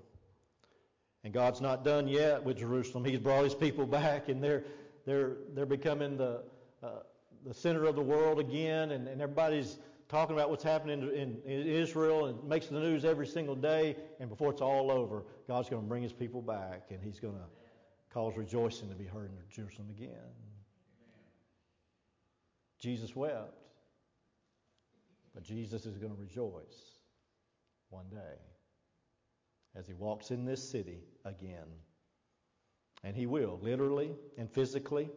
And 1.23 1.33
God's 1.33 1.61
not 1.61 1.85
done 1.85 2.07
yet 2.07 2.43
with 2.43 2.57
Jerusalem. 2.57 3.05
He's 3.05 3.19
brought 3.19 3.43
his 3.45 3.55
people 3.55 3.85
back, 3.85 4.27
and 4.27 4.43
they're, 4.43 4.63
they're, 5.05 5.37
they're 5.53 5.65
becoming 5.65 6.17
the, 6.17 6.41
uh, 6.81 6.99
the 7.45 7.53
center 7.53 7.85
of 7.85 7.95
the 7.95 8.01
world 8.01 8.39
again, 8.39 8.91
and, 8.91 9.07
and 9.07 9.21
everybody's 9.21 9.77
talking 10.09 10.35
about 10.35 10.49
what's 10.49 10.63
happening 10.63 11.01
in, 11.01 11.37
in, 11.45 11.67
Israel 11.67 12.25
and 12.25 12.43
makes 12.43 12.67
the 12.67 12.79
news 12.79 13.05
every 13.05 13.25
single 13.25 13.55
day. 13.55 13.95
And 14.19 14.29
before 14.29 14.51
it's 14.51 14.61
all 14.61 14.91
over, 14.91 15.23
God's 15.47 15.69
going 15.69 15.81
to 15.81 15.87
bring 15.87 16.03
his 16.03 16.13
people 16.13 16.41
back, 16.41 16.87
and 16.89 17.01
he's 17.01 17.19
going 17.19 17.35
to 17.35 17.45
cause 18.13 18.33
rejoicing 18.35 18.89
to 18.89 18.95
be 18.95 19.05
heard 19.05 19.31
in 19.31 19.37
Jerusalem 19.49 19.89
again. 19.89 20.09
Jesus 22.79 23.15
wept, 23.15 23.57
but 25.33 25.41
Jesus 25.41 25.85
is 25.85 25.97
going 25.97 26.13
to 26.13 26.19
rejoice 26.19 26.99
one 27.89 28.05
day 28.11 28.37
as 29.73 29.87
he 29.87 29.93
walks 29.93 30.31
in 30.31 30.43
this 30.45 30.61
city 30.61 30.99
again. 31.25 31.67
And 33.03 33.15
he 33.15 33.25
will, 33.25 33.59
literally 33.61 34.11
and 34.37 34.49
physically. 34.49 35.09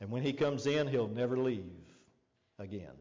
And 0.00 0.10
when 0.10 0.22
he 0.22 0.32
comes 0.32 0.66
in, 0.66 0.86
he'll 0.86 1.08
never 1.08 1.36
leave 1.36 1.64
again. 2.58 2.96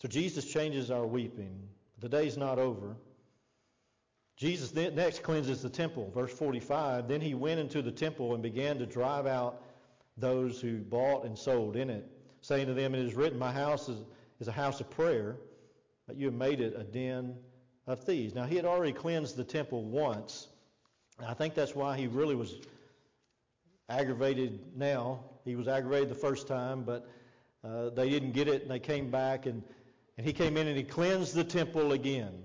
So 0.00 0.08
Jesus 0.08 0.44
changes 0.44 0.90
our 0.90 1.06
weeping. 1.06 1.58
The 1.98 2.08
day's 2.08 2.36
not 2.36 2.58
over. 2.58 2.96
Jesus 4.36 4.72
next 4.72 5.24
cleanses 5.24 5.62
the 5.62 5.68
temple. 5.68 6.12
Verse 6.14 6.32
45 6.32 7.08
Then 7.08 7.20
he 7.20 7.34
went 7.34 7.58
into 7.58 7.82
the 7.82 7.90
temple 7.90 8.34
and 8.34 8.42
began 8.42 8.78
to 8.78 8.86
drive 8.86 9.26
out 9.26 9.62
those 10.16 10.60
who 10.60 10.78
bought 10.78 11.24
and 11.24 11.36
sold 11.36 11.74
in 11.76 11.90
it, 11.90 12.08
saying 12.40 12.66
to 12.66 12.74
them, 12.74 12.94
It 12.94 13.00
is 13.00 13.14
written, 13.14 13.38
My 13.38 13.52
house 13.52 13.88
is, 13.88 14.04
is 14.38 14.46
a 14.46 14.52
house 14.52 14.80
of 14.80 14.88
prayer, 14.90 15.36
but 16.06 16.16
you 16.16 16.26
have 16.26 16.34
made 16.34 16.60
it 16.60 16.74
a 16.76 16.84
den 16.84 17.34
of 17.88 18.00
thieves. 18.00 18.34
Now, 18.34 18.44
he 18.44 18.54
had 18.54 18.66
already 18.66 18.92
cleansed 18.92 19.36
the 19.36 19.44
temple 19.44 19.82
once. 19.82 20.46
I 21.26 21.34
think 21.34 21.54
that's 21.54 21.74
why 21.74 21.96
he 21.96 22.06
really 22.06 22.36
was 22.36 22.54
aggravated 23.88 24.60
now. 24.76 25.20
He 25.44 25.56
was 25.56 25.66
aggravated 25.66 26.10
the 26.10 26.14
first 26.14 26.46
time, 26.46 26.82
but 26.82 27.08
uh, 27.64 27.88
they 27.90 28.10
didn't 28.10 28.32
get 28.32 28.46
it, 28.46 28.62
and 28.62 28.70
they 28.70 28.78
came 28.78 29.10
back, 29.10 29.46
and, 29.46 29.62
and 30.18 30.26
he 30.26 30.34
came 30.34 30.56
in 30.58 30.68
and 30.68 30.76
he 30.76 30.84
cleansed 30.84 31.34
the 31.34 31.42
temple 31.42 31.92
again. 31.92 32.44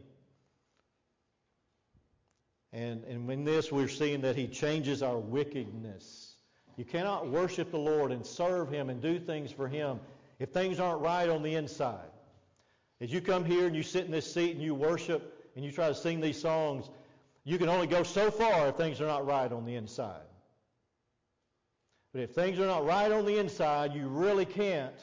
And, 2.72 3.04
and 3.04 3.30
in 3.30 3.44
this, 3.44 3.72
we're 3.72 3.90
seeing 3.90 4.22
that 4.22 4.36
he 4.36 4.48
changes 4.48 5.04
our 5.04 5.20
wickedness. 5.20 6.36
You 6.78 6.86
cannot 6.86 7.28
worship 7.30 7.70
the 7.70 7.78
Lord 7.78 8.12
and 8.12 8.26
serve 8.26 8.72
him 8.72 8.90
and 8.90 9.00
do 9.02 9.20
things 9.20 9.52
for 9.52 9.68
him 9.68 10.00
if 10.40 10.50
things 10.50 10.80
aren't 10.80 11.02
right 11.02 11.30
on 11.30 11.44
the 11.44 11.54
inside. 11.54 12.13
As 13.04 13.12
you 13.12 13.20
come 13.20 13.44
here 13.44 13.68
and 13.68 13.76
you 13.76 13.84
sit 13.84 14.06
in 14.06 14.12
this 14.12 14.34
seat 14.34 14.54
and 14.54 14.64
you 14.64 14.74
worship 14.74 15.52
and 15.58 15.66
you 15.66 15.74
try 15.74 15.90
to 15.90 15.94
sing 15.94 16.22
these 16.22 16.40
songs, 16.40 16.90
you 17.44 17.58
can 17.58 17.68
only 17.68 17.86
go 17.86 18.02
so 18.02 18.32
far 18.32 18.70
if 18.70 18.78
things 18.78 19.02
are 19.02 19.08
not 19.08 19.26
right 19.26 19.52
on 19.52 19.66
the 19.66 19.76
inside. 19.76 20.22
But 22.14 22.22
if 22.22 22.30
things 22.30 22.60
are 22.60 22.66
not 22.66 22.86
right 22.86 23.12
on 23.12 23.26
the 23.26 23.38
inside, 23.38 23.94
you 23.94 24.08
really 24.08 24.46
can't 24.46 24.96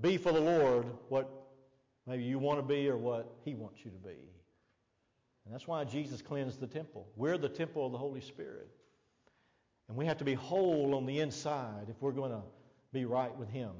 be 0.00 0.16
for 0.16 0.30
the 0.30 0.40
Lord 0.40 0.86
what 1.08 1.28
maybe 2.06 2.22
you 2.22 2.38
want 2.38 2.60
to 2.60 2.62
be 2.62 2.88
or 2.88 2.96
what 2.96 3.34
He 3.44 3.56
wants 3.56 3.80
you 3.84 3.90
to 3.90 3.98
be. 3.98 4.30
And 5.44 5.52
that's 5.52 5.66
why 5.66 5.82
Jesus 5.82 6.22
cleansed 6.22 6.60
the 6.60 6.68
temple. 6.68 7.08
We're 7.16 7.36
the 7.36 7.48
temple 7.48 7.84
of 7.84 7.90
the 7.90 7.98
Holy 7.98 8.20
Spirit. 8.20 8.68
And 9.88 9.96
we 9.96 10.06
have 10.06 10.18
to 10.18 10.24
be 10.24 10.34
whole 10.34 10.94
on 10.94 11.04
the 11.04 11.18
inside 11.18 11.86
if 11.88 12.00
we're 12.00 12.12
going 12.12 12.30
to 12.30 12.42
be 12.92 13.06
right 13.06 13.36
with 13.36 13.48
Him 13.48 13.72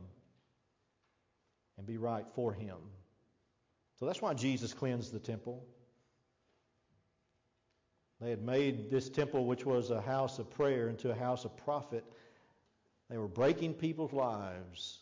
and 1.80 1.86
be 1.86 1.96
right 1.96 2.26
for 2.34 2.52
Him. 2.52 2.76
So 3.98 4.04
that's 4.04 4.20
why 4.20 4.34
Jesus 4.34 4.74
cleansed 4.74 5.14
the 5.14 5.18
temple. 5.18 5.64
They 8.20 8.28
had 8.28 8.42
made 8.42 8.90
this 8.90 9.08
temple, 9.08 9.46
which 9.46 9.64
was 9.64 9.90
a 9.90 10.02
house 10.02 10.38
of 10.38 10.50
prayer, 10.50 10.90
into 10.90 11.10
a 11.10 11.14
house 11.14 11.46
of 11.46 11.56
profit. 11.56 12.04
They 13.08 13.16
were 13.16 13.28
breaking 13.28 13.74
people's 13.74 14.12
lives 14.12 14.98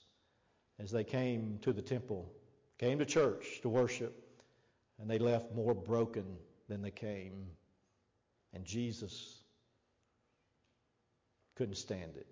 as 0.79 0.93
they 0.93 1.03
came 1.03 1.59
to 1.63 1.73
the 1.73 1.83
temple, 1.83 2.31
came 2.79 3.01
to 3.01 3.05
church 3.05 3.61
to 3.63 3.69
worship, 3.69 4.41
and 5.01 5.11
they 5.11 5.19
left 5.19 5.53
more 5.53 5.75
broken 5.75 6.25
than 6.69 6.81
they 6.81 6.93
came. 6.93 7.49
And 8.55 8.65
Jesus 8.65 9.43
couldn't 11.57 11.75
stand 11.75 12.17
it. 12.17 12.29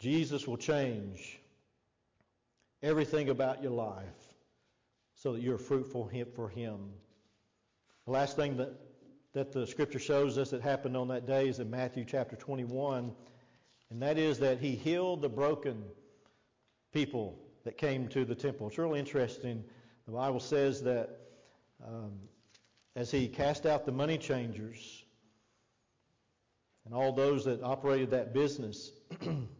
Jesus 0.00 0.48
will 0.48 0.56
change 0.56 1.39
everything 2.82 3.28
about 3.28 3.62
your 3.62 3.72
life 3.72 4.04
so 5.14 5.32
that 5.32 5.42
you're 5.42 5.58
fruitful 5.58 6.10
for 6.34 6.48
Him. 6.48 6.90
The 8.06 8.12
last 8.12 8.36
thing 8.36 8.56
that, 8.56 8.72
that 9.34 9.52
the 9.52 9.66
Scripture 9.66 9.98
shows 9.98 10.38
us 10.38 10.50
that 10.50 10.62
happened 10.62 10.96
on 10.96 11.08
that 11.08 11.26
day 11.26 11.48
is 11.48 11.58
in 11.58 11.70
Matthew 11.70 12.04
chapter 12.04 12.36
21, 12.36 13.12
and 13.90 14.02
that 14.02 14.18
is 14.18 14.38
that 14.38 14.58
He 14.60 14.74
healed 14.74 15.20
the 15.20 15.28
broken 15.28 15.84
people 16.92 17.38
that 17.64 17.76
came 17.76 18.08
to 18.08 18.24
the 18.24 18.34
temple. 18.34 18.68
It's 18.68 18.78
really 18.78 18.98
interesting. 18.98 19.62
The 20.06 20.12
Bible 20.12 20.40
says 20.40 20.82
that 20.82 21.18
um, 21.86 22.12
as 22.96 23.10
He 23.10 23.28
cast 23.28 23.66
out 23.66 23.84
the 23.84 23.92
money 23.92 24.16
changers 24.16 25.04
and 26.86 26.94
all 26.94 27.12
those 27.12 27.44
that 27.44 27.62
operated 27.62 28.10
that 28.12 28.32
business, 28.32 28.92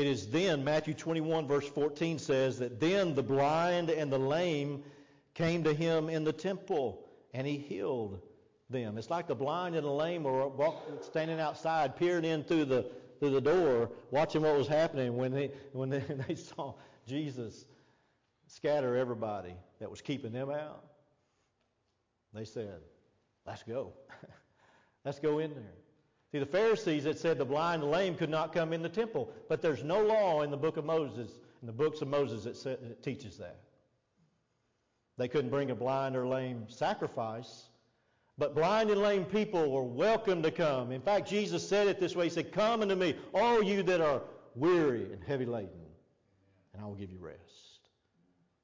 It 0.00 0.06
is 0.06 0.28
then, 0.28 0.64
Matthew 0.64 0.94
21, 0.94 1.46
verse 1.46 1.68
14 1.68 2.18
says, 2.18 2.58
that 2.60 2.80
then 2.80 3.14
the 3.14 3.22
blind 3.22 3.90
and 3.90 4.10
the 4.10 4.18
lame 4.18 4.82
came 5.34 5.62
to 5.64 5.74
him 5.74 6.08
in 6.08 6.24
the 6.24 6.32
temple, 6.32 7.06
and 7.34 7.46
he 7.46 7.58
healed 7.58 8.18
them. 8.70 8.96
It's 8.96 9.10
like 9.10 9.26
the 9.26 9.34
blind 9.34 9.74
and 9.74 9.84
the 9.84 9.90
lame 9.90 10.22
were 10.22 10.50
standing 11.02 11.38
outside, 11.38 11.96
peering 11.96 12.24
in 12.24 12.44
through 12.44 12.64
the, 12.64 12.90
through 13.18 13.32
the 13.32 13.42
door, 13.42 13.90
watching 14.10 14.40
what 14.40 14.56
was 14.56 14.66
happening 14.66 15.18
when 15.18 15.32
they, 15.32 15.50
when 15.72 15.90
they, 15.90 15.98
they 16.28 16.34
saw 16.34 16.72
Jesus 17.06 17.66
scatter 18.46 18.96
everybody 18.96 19.52
that 19.80 19.90
was 19.90 20.00
keeping 20.00 20.32
them 20.32 20.48
out. 20.48 20.82
They 22.32 22.46
said, 22.46 22.80
Let's 23.46 23.64
go. 23.64 23.92
Let's 25.04 25.18
go 25.18 25.40
in 25.40 25.50
there. 25.50 25.74
See, 26.32 26.38
the 26.38 26.46
Pharisees 26.46 27.04
had 27.04 27.18
said 27.18 27.38
the 27.38 27.44
blind 27.44 27.82
and 27.82 27.90
lame 27.90 28.14
could 28.14 28.30
not 28.30 28.52
come 28.52 28.72
in 28.72 28.82
the 28.82 28.88
temple, 28.88 29.32
but 29.48 29.60
there's 29.60 29.82
no 29.82 30.00
law 30.00 30.42
in 30.42 30.50
the 30.50 30.56
book 30.56 30.76
of 30.76 30.84
Moses, 30.84 31.30
in 31.60 31.66
the 31.66 31.72
books 31.72 32.02
of 32.02 32.08
Moses 32.08 32.44
that, 32.44 32.64
that 32.64 33.02
teaches 33.02 33.38
that. 33.38 33.58
They 35.18 35.26
couldn't 35.26 35.50
bring 35.50 35.70
a 35.70 35.74
blind 35.74 36.16
or 36.16 36.26
lame 36.26 36.66
sacrifice, 36.68 37.68
but 38.38 38.54
blind 38.54 38.90
and 38.90 39.02
lame 39.02 39.24
people 39.24 39.70
were 39.70 39.82
welcome 39.82 40.42
to 40.44 40.52
come. 40.52 40.92
In 40.92 41.02
fact, 41.02 41.28
Jesus 41.28 41.68
said 41.68 41.88
it 41.88 41.98
this 41.98 42.14
way 42.14 42.24
He 42.24 42.30
said, 42.30 42.52
Come 42.52 42.82
unto 42.82 42.94
me, 42.94 43.16
all 43.34 43.62
you 43.62 43.82
that 43.82 44.00
are 44.00 44.22
weary 44.54 45.12
and 45.12 45.22
heavy 45.24 45.46
laden, 45.46 45.68
and 46.72 46.82
I 46.82 46.86
will 46.86 46.94
give 46.94 47.10
you 47.10 47.18
rest. 47.18 47.40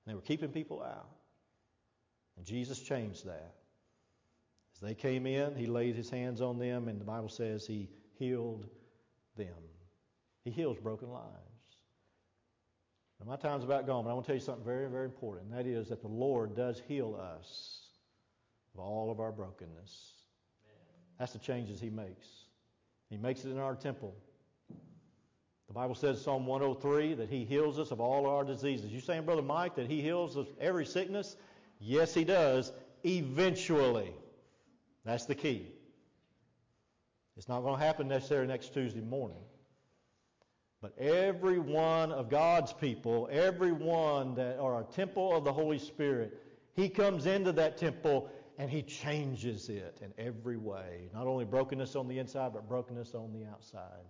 And 0.04 0.12
they 0.12 0.14
were 0.14 0.22
keeping 0.22 0.50
people 0.50 0.82
out. 0.82 1.08
And 2.36 2.46
Jesus 2.46 2.80
changed 2.80 3.26
that. 3.26 3.55
As 4.76 4.80
they 4.82 4.94
came 4.94 5.26
in, 5.26 5.54
he 5.54 5.66
laid 5.66 5.96
his 5.96 6.10
hands 6.10 6.42
on 6.42 6.58
them, 6.58 6.88
and 6.88 7.00
the 7.00 7.04
Bible 7.04 7.30
says 7.30 7.66
he 7.66 7.88
healed 8.18 8.66
them. 9.34 9.54
He 10.44 10.50
heals 10.50 10.76
broken 10.78 11.10
lives. 11.10 11.24
Now, 13.18 13.26
my 13.26 13.36
time's 13.36 13.64
about 13.64 13.86
gone, 13.86 14.04
but 14.04 14.10
I 14.10 14.12
want 14.12 14.26
to 14.26 14.28
tell 14.28 14.36
you 14.36 14.44
something 14.44 14.64
very, 14.64 14.86
very 14.90 15.06
important. 15.06 15.46
And 15.46 15.58
that 15.58 15.66
is 15.66 15.88
that 15.88 16.02
the 16.02 16.08
Lord 16.08 16.54
does 16.54 16.82
heal 16.86 17.18
us 17.18 17.86
of 18.74 18.80
all 18.80 19.10
of 19.10 19.18
our 19.18 19.32
brokenness. 19.32 20.12
That's 21.18 21.32
the 21.32 21.38
changes 21.38 21.80
he 21.80 21.88
makes. 21.88 22.26
He 23.08 23.16
makes 23.16 23.46
it 23.46 23.52
in 23.52 23.58
our 23.58 23.76
temple. 23.76 24.14
The 25.68 25.72
Bible 25.72 25.94
says, 25.94 26.20
Psalm 26.20 26.44
103, 26.44 27.14
that 27.14 27.30
he 27.30 27.46
heals 27.46 27.78
us 27.78 27.92
of 27.92 28.00
all 28.00 28.26
our 28.26 28.44
diseases. 28.44 28.92
You 28.92 29.00
saying, 29.00 29.24
Brother 29.24 29.40
Mike, 29.40 29.76
that 29.76 29.86
he 29.86 30.02
heals 30.02 30.36
us 30.36 30.48
every 30.60 30.84
sickness? 30.84 31.36
Yes, 31.80 32.12
he 32.12 32.24
does, 32.24 32.72
eventually. 33.02 34.12
That's 35.06 35.24
the 35.24 35.36
key. 35.36 35.68
It's 37.36 37.48
not 37.48 37.60
going 37.60 37.78
to 37.78 37.84
happen 37.84 38.08
necessarily 38.08 38.48
next 38.48 38.74
Tuesday 38.74 39.00
morning. 39.00 39.38
But 40.82 40.98
every 40.98 41.58
one 41.58 42.12
of 42.12 42.28
God's 42.28 42.72
people, 42.72 43.28
every 43.30 43.72
one 43.72 44.34
that 44.34 44.58
are 44.58 44.80
a 44.80 44.84
temple 44.84 45.34
of 45.34 45.44
the 45.44 45.52
Holy 45.52 45.78
Spirit, 45.78 46.42
he 46.74 46.88
comes 46.88 47.26
into 47.26 47.52
that 47.52 47.78
temple 47.78 48.28
and 48.58 48.68
he 48.70 48.82
changes 48.82 49.68
it 49.68 50.00
in 50.02 50.12
every 50.18 50.56
way. 50.56 51.08
Not 51.14 51.26
only 51.26 51.44
brokenness 51.44 51.94
on 51.94 52.08
the 52.08 52.18
inside, 52.18 52.52
but 52.52 52.68
brokenness 52.68 53.14
on 53.14 53.32
the 53.32 53.46
outside. 53.46 54.04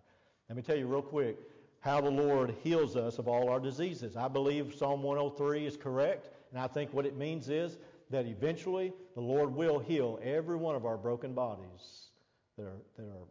Let 0.48 0.56
me 0.56 0.62
tell 0.62 0.76
you 0.76 0.86
real 0.86 1.02
quick 1.02 1.36
how 1.80 2.00
the 2.00 2.10
Lord 2.10 2.54
heals 2.64 2.96
us 2.96 3.18
of 3.18 3.28
all 3.28 3.48
our 3.48 3.60
diseases. 3.60 4.16
I 4.16 4.28
believe 4.28 4.74
Psalm 4.74 5.02
103 5.02 5.66
is 5.66 5.76
correct, 5.76 6.30
and 6.50 6.60
I 6.60 6.68
think 6.68 6.92
what 6.92 7.06
it 7.06 7.16
means 7.16 7.48
is 7.48 7.76
that 8.10 8.26
eventually 8.26 8.92
the 9.14 9.20
Lord 9.20 9.54
will 9.54 9.78
heal 9.78 10.18
every 10.22 10.56
one 10.56 10.76
of 10.76 10.86
our 10.86 10.96
broken 10.96 11.32
bodies 11.32 12.10
that 12.56 12.64
are, 12.64 12.82
that 12.96 13.04
are 13.04 13.26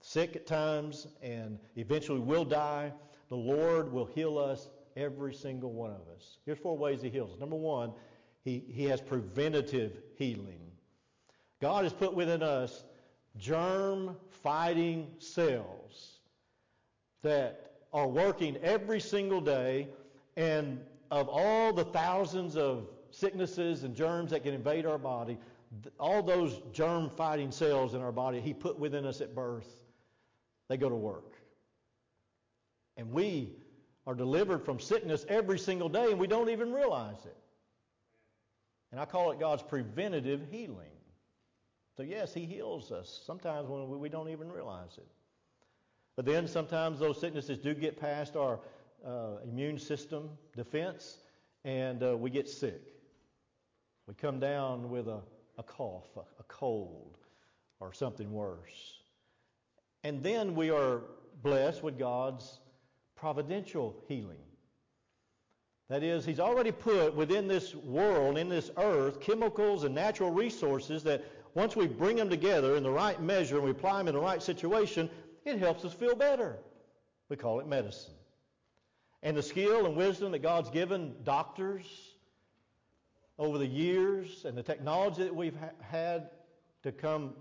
sick 0.00 0.36
at 0.36 0.46
times 0.46 1.06
and 1.22 1.58
eventually 1.76 2.20
will 2.20 2.44
die. 2.44 2.92
The 3.28 3.36
Lord 3.36 3.92
will 3.92 4.06
heal 4.06 4.38
us, 4.38 4.68
every 4.96 5.32
single 5.32 5.72
one 5.72 5.90
of 5.90 6.02
us. 6.14 6.38
Here's 6.44 6.58
four 6.58 6.76
ways 6.76 7.00
He 7.00 7.10
heals. 7.10 7.38
Number 7.38 7.56
one, 7.56 7.92
He, 8.42 8.64
he 8.68 8.84
has 8.86 9.00
preventative 9.00 10.02
healing. 10.16 10.60
God 11.60 11.84
has 11.84 11.92
put 11.92 12.14
within 12.14 12.42
us 12.42 12.84
germ 13.36 14.16
fighting 14.42 15.06
cells 15.18 16.18
that 17.22 17.72
are 17.92 18.08
working 18.08 18.56
every 18.62 19.00
single 19.00 19.40
day 19.40 19.88
and 20.36 20.80
of 21.10 21.28
all 21.28 21.72
the 21.72 21.84
thousands 21.84 22.56
of 22.56 22.88
sicknesses 23.10 23.82
and 23.84 23.94
germs 23.94 24.30
that 24.30 24.44
can 24.44 24.54
invade 24.54 24.86
our 24.86 24.98
body, 24.98 25.38
all 25.98 26.22
those 26.22 26.60
germ 26.72 27.10
fighting 27.10 27.50
cells 27.50 27.94
in 27.94 28.00
our 28.00 28.12
body 28.12 28.40
he 28.40 28.52
put 28.52 28.78
within 28.78 29.04
us 29.04 29.20
at 29.20 29.34
birth, 29.34 29.68
they 30.68 30.76
go 30.76 30.88
to 30.88 30.94
work. 30.94 31.34
And 32.96 33.10
we 33.12 33.56
are 34.06 34.14
delivered 34.14 34.64
from 34.64 34.78
sickness 34.78 35.24
every 35.28 35.58
single 35.58 35.88
day 35.88 36.10
and 36.10 36.18
we 36.18 36.26
don't 36.26 36.50
even 36.50 36.72
realize 36.72 37.24
it. 37.24 37.36
And 38.92 39.00
I 39.00 39.04
call 39.04 39.30
it 39.30 39.38
God's 39.38 39.62
preventative 39.62 40.42
healing. 40.50 40.90
So, 41.96 42.02
yes, 42.02 42.32
He 42.34 42.44
heals 42.44 42.90
us 42.90 43.22
sometimes 43.26 43.68
when 43.68 43.98
we 43.98 44.08
don't 44.08 44.28
even 44.28 44.50
realize 44.50 44.96
it. 44.96 45.06
But 46.16 46.24
then 46.24 46.48
sometimes 46.48 46.98
those 46.98 47.20
sicknesses 47.20 47.58
do 47.58 47.74
get 47.74 48.00
past 48.00 48.36
our 48.36 48.58
uh, 49.06 49.38
immune 49.44 49.78
system 49.78 50.30
defense, 50.56 51.18
and 51.64 52.02
uh, 52.02 52.16
we 52.16 52.30
get 52.30 52.48
sick. 52.48 52.94
We 54.06 54.14
come 54.14 54.40
down 54.40 54.90
with 54.90 55.08
a, 55.08 55.20
a 55.58 55.62
cough, 55.62 56.08
a, 56.16 56.20
a 56.20 56.44
cold, 56.48 57.18
or 57.80 57.92
something 57.92 58.32
worse. 58.32 59.00
And 60.04 60.22
then 60.22 60.54
we 60.54 60.70
are 60.70 61.02
blessed 61.42 61.82
with 61.82 61.98
God's 61.98 62.60
providential 63.16 63.96
healing. 64.08 64.38
That 65.88 66.02
is, 66.02 66.24
He's 66.24 66.40
already 66.40 66.72
put 66.72 67.14
within 67.14 67.48
this 67.48 67.74
world, 67.74 68.38
in 68.38 68.48
this 68.48 68.70
earth, 68.76 69.20
chemicals 69.20 69.84
and 69.84 69.94
natural 69.94 70.30
resources 70.30 71.02
that 71.02 71.24
once 71.54 71.74
we 71.74 71.88
bring 71.88 72.16
them 72.16 72.30
together 72.30 72.76
in 72.76 72.82
the 72.82 72.90
right 72.90 73.20
measure 73.20 73.56
and 73.56 73.64
we 73.64 73.72
apply 73.72 73.98
them 73.98 74.08
in 74.08 74.14
the 74.14 74.20
right 74.20 74.42
situation, 74.42 75.10
it 75.44 75.58
helps 75.58 75.84
us 75.84 75.92
feel 75.92 76.14
better. 76.14 76.58
We 77.28 77.36
call 77.36 77.60
it 77.60 77.66
medicine. 77.66 78.14
And 79.22 79.36
the 79.36 79.42
skill 79.42 79.86
and 79.86 79.96
wisdom 79.96 80.32
that 80.32 80.42
God's 80.42 80.70
given 80.70 81.14
doctors 81.24 81.86
over 83.38 83.58
the 83.58 83.66
years 83.66 84.44
and 84.44 84.56
the 84.56 84.62
technology 84.62 85.24
that 85.24 85.34
we've 85.34 85.56
ha- 85.56 85.70
had 85.80 86.30
to 86.82 86.92
come 86.92 87.34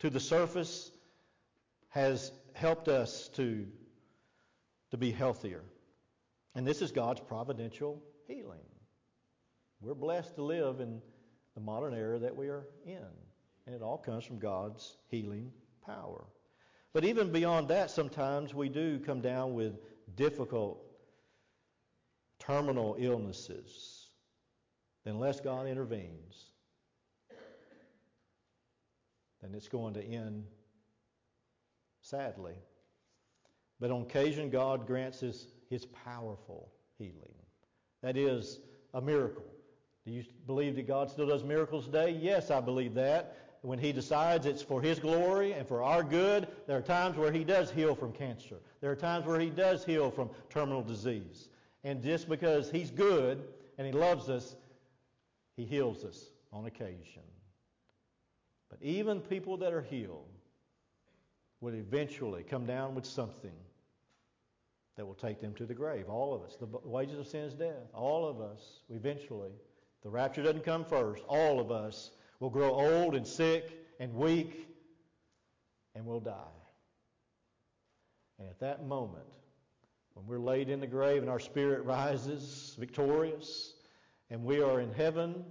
to 0.00 0.10
the 0.10 0.20
surface 0.20 0.90
has 1.88 2.32
helped 2.52 2.88
us 2.88 3.28
to, 3.34 3.66
to 4.90 4.96
be 4.96 5.10
healthier. 5.10 5.62
And 6.54 6.66
this 6.66 6.82
is 6.82 6.92
God's 6.92 7.20
providential 7.20 8.02
healing. 8.26 8.60
We're 9.80 9.94
blessed 9.94 10.34
to 10.36 10.42
live 10.42 10.80
in 10.80 11.00
the 11.54 11.60
modern 11.60 11.94
era 11.94 12.18
that 12.18 12.36
we 12.36 12.48
are 12.48 12.66
in. 12.86 13.06
And 13.66 13.74
it 13.74 13.82
all 13.82 13.98
comes 13.98 14.24
from 14.24 14.38
God's 14.38 14.96
healing 15.08 15.52
power. 15.84 16.24
But 16.92 17.04
even 17.04 17.32
beyond 17.32 17.68
that, 17.68 17.90
sometimes 17.90 18.54
we 18.54 18.68
do 18.68 19.00
come 19.00 19.20
down 19.20 19.54
with 19.54 19.74
difficult, 20.16 20.82
terminal 22.38 22.96
illnesses. 22.98 24.08
Unless 25.06 25.40
God 25.40 25.66
intervenes, 25.66 26.46
then 29.42 29.54
it's 29.54 29.68
going 29.68 29.92
to 29.94 30.02
end 30.02 30.44
sadly. 32.00 32.54
But 33.80 33.90
on 33.90 34.02
occasion, 34.02 34.48
God 34.48 34.86
grants 34.86 35.20
his, 35.20 35.48
his 35.68 35.84
powerful 35.86 36.72
healing. 36.96 37.34
That 38.02 38.16
is 38.16 38.60
a 38.94 39.00
miracle. 39.00 39.44
Do 40.06 40.12
you 40.12 40.24
believe 40.46 40.76
that 40.76 40.86
God 40.86 41.10
still 41.10 41.26
does 41.26 41.44
miracles 41.44 41.86
today? 41.86 42.18
Yes, 42.20 42.50
I 42.50 42.60
believe 42.60 42.94
that. 42.94 43.36
When 43.64 43.78
He 43.78 43.92
decides 43.92 44.44
it's 44.44 44.60
for 44.60 44.82
His 44.82 44.98
glory 44.98 45.52
and 45.52 45.66
for 45.66 45.82
our 45.82 46.02
good, 46.02 46.48
there 46.66 46.76
are 46.76 46.82
times 46.82 47.16
where 47.16 47.32
He 47.32 47.44
does 47.44 47.70
heal 47.70 47.94
from 47.94 48.12
cancer. 48.12 48.56
There 48.82 48.90
are 48.90 48.96
times 48.96 49.24
where 49.24 49.40
He 49.40 49.48
does 49.48 49.86
heal 49.86 50.10
from 50.10 50.28
terminal 50.50 50.82
disease. 50.82 51.48
And 51.82 52.02
just 52.02 52.28
because 52.28 52.70
He's 52.70 52.90
good 52.90 53.42
and 53.78 53.86
He 53.86 53.92
loves 53.92 54.28
us, 54.28 54.54
He 55.56 55.64
heals 55.64 56.04
us 56.04 56.26
on 56.52 56.66
occasion. 56.66 57.22
But 58.68 58.80
even 58.82 59.20
people 59.20 59.56
that 59.56 59.72
are 59.72 59.80
healed 59.80 60.28
will 61.62 61.74
eventually 61.74 62.42
come 62.42 62.66
down 62.66 62.94
with 62.94 63.06
something 63.06 63.56
that 64.96 65.06
will 65.06 65.14
take 65.14 65.40
them 65.40 65.54
to 65.54 65.64
the 65.64 65.74
grave. 65.74 66.10
All 66.10 66.34
of 66.34 66.42
us. 66.42 66.56
The 66.56 66.66
wages 66.84 67.18
of 67.18 67.26
sin 67.26 67.44
is 67.44 67.54
death. 67.54 67.88
All 67.94 68.28
of 68.28 68.42
us, 68.42 68.80
eventually, 68.90 69.52
the 70.02 70.10
rapture 70.10 70.42
doesn't 70.42 70.64
come 70.64 70.84
first. 70.84 71.24
All 71.28 71.58
of 71.58 71.70
us 71.70 72.10
will 72.44 72.50
grow 72.50 72.72
old 72.72 73.14
and 73.14 73.26
sick 73.26 73.70
and 73.98 74.12
weak 74.12 74.68
and 75.94 76.04
we'll 76.04 76.20
die. 76.20 76.34
And 78.38 78.46
at 78.46 78.60
that 78.60 78.86
moment, 78.86 79.24
when 80.12 80.26
we're 80.26 80.44
laid 80.44 80.68
in 80.68 80.78
the 80.78 80.86
grave 80.86 81.22
and 81.22 81.30
our 81.30 81.40
spirit 81.40 81.82
rises 81.86 82.76
victorious, 82.78 83.72
and 84.28 84.44
we 84.44 84.60
are 84.60 84.80
in 84.80 84.92
heaven 84.92 85.42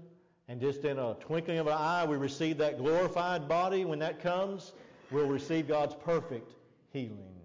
and 0.47 0.61
just 0.61 0.85
in 0.85 0.99
a 0.99 1.15
twinkling 1.15 1.57
of 1.57 1.65
an 1.65 1.73
eye, 1.73 2.05
we 2.05 2.15
receive 2.15 2.59
that 2.59 2.77
glorified 2.77 3.47
body. 3.47 3.85
When 3.85 3.97
that 3.97 4.21
comes, 4.21 4.73
we'll 5.09 5.25
receive 5.25 5.67
God's 5.67 5.95
perfect 5.95 6.51
healing. 6.91 7.39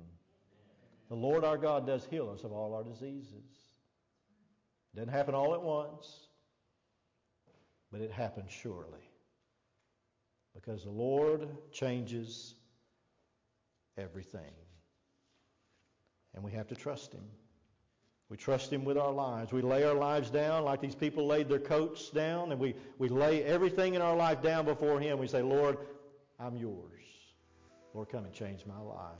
The 1.09 1.17
Lord 1.17 1.43
our 1.43 1.57
God 1.57 1.87
does 1.87 2.07
heal 2.11 2.29
us 2.29 2.45
of 2.45 2.53
all 2.53 2.75
our 2.75 2.85
diseases. 2.85 3.33
It 4.93 4.97
doesn't 4.97 5.13
happen 5.15 5.35
all 5.35 5.55
at 5.55 5.63
once, 5.63 6.27
but 7.91 8.03
it 8.03 8.13
happens 8.13 8.51
surely. 8.51 9.08
Because 10.61 10.83
the 10.83 10.91
Lord 10.91 11.47
changes 11.71 12.57
everything. 13.97 14.41
And 16.35 16.43
we 16.43 16.51
have 16.51 16.67
to 16.69 16.75
trust 16.75 17.13
Him. 17.13 17.23
We 18.29 18.37
trust 18.37 18.73
Him 18.73 18.85
with 18.85 18.99
our 18.99 19.13
lives. 19.13 19.53
We 19.53 19.63
lay 19.63 19.85
our 19.85 19.95
lives 19.95 20.31
down 20.31 20.65
like 20.65 20.81
these 20.81 20.97
people 20.97 21.29
laid 21.29 21.49
their 21.49 21.61
coats 21.61 22.11
down, 22.11 22.51
and 22.51 22.61
we, 22.61 22.75
we 22.99 23.09
lay 23.09 23.45
everything 23.45 23.95
in 23.95 24.03
our 24.03 24.17
life 24.17 24.43
down 24.43 24.65
before 24.65 24.99
Him. 24.99 25.21
We 25.21 25.29
say, 25.29 25.43
Lord, 25.43 25.79
I'm 26.41 26.57
yours. 26.57 27.03
Lord, 27.95 28.09
come 28.09 28.25
and 28.25 28.35
change 28.35 28.67
my 28.67 28.81
life. 28.81 29.15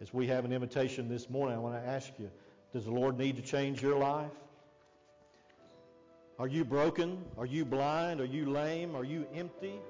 As 0.00 0.14
we 0.14 0.28
have 0.28 0.44
an 0.44 0.52
invitation 0.52 1.08
this 1.08 1.28
morning, 1.28 1.56
I 1.56 1.58
want 1.58 1.74
to 1.74 1.88
ask 1.88 2.12
you, 2.20 2.30
does 2.72 2.84
the 2.84 2.92
Lord 2.92 3.18
need 3.18 3.34
to 3.34 3.42
change 3.42 3.82
your 3.82 3.98
life? 3.98 4.30
Are 6.38 6.46
you 6.46 6.64
broken? 6.64 7.24
Are 7.36 7.46
you 7.46 7.64
blind? 7.64 8.20
Are 8.20 8.26
you 8.26 8.48
lame? 8.48 8.94
Are 8.94 9.04
you 9.04 9.26
empty? 9.34 9.80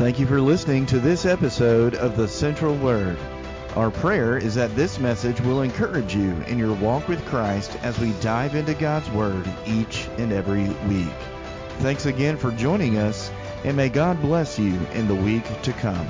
Thank 0.00 0.18
you 0.18 0.24
for 0.26 0.40
listening 0.40 0.86
to 0.86 0.98
this 0.98 1.26
episode 1.26 1.94
of 1.94 2.16
the 2.16 2.26
Central 2.26 2.74
Word. 2.74 3.18
Our 3.76 3.90
prayer 3.90 4.38
is 4.38 4.54
that 4.54 4.74
this 4.74 4.98
message 4.98 5.38
will 5.42 5.60
encourage 5.60 6.16
you 6.16 6.32
in 6.46 6.58
your 6.58 6.74
walk 6.76 7.06
with 7.06 7.22
Christ 7.26 7.76
as 7.82 7.98
we 7.98 8.12
dive 8.22 8.54
into 8.54 8.72
God's 8.72 9.10
Word 9.10 9.46
each 9.66 10.08
and 10.16 10.32
every 10.32 10.70
week. 10.88 11.12
Thanks 11.80 12.06
again 12.06 12.38
for 12.38 12.50
joining 12.52 12.96
us, 12.96 13.30
and 13.62 13.76
may 13.76 13.90
God 13.90 14.22
bless 14.22 14.58
you 14.58 14.80
in 14.94 15.06
the 15.06 15.14
week 15.14 15.44
to 15.64 15.72
come. 15.74 16.08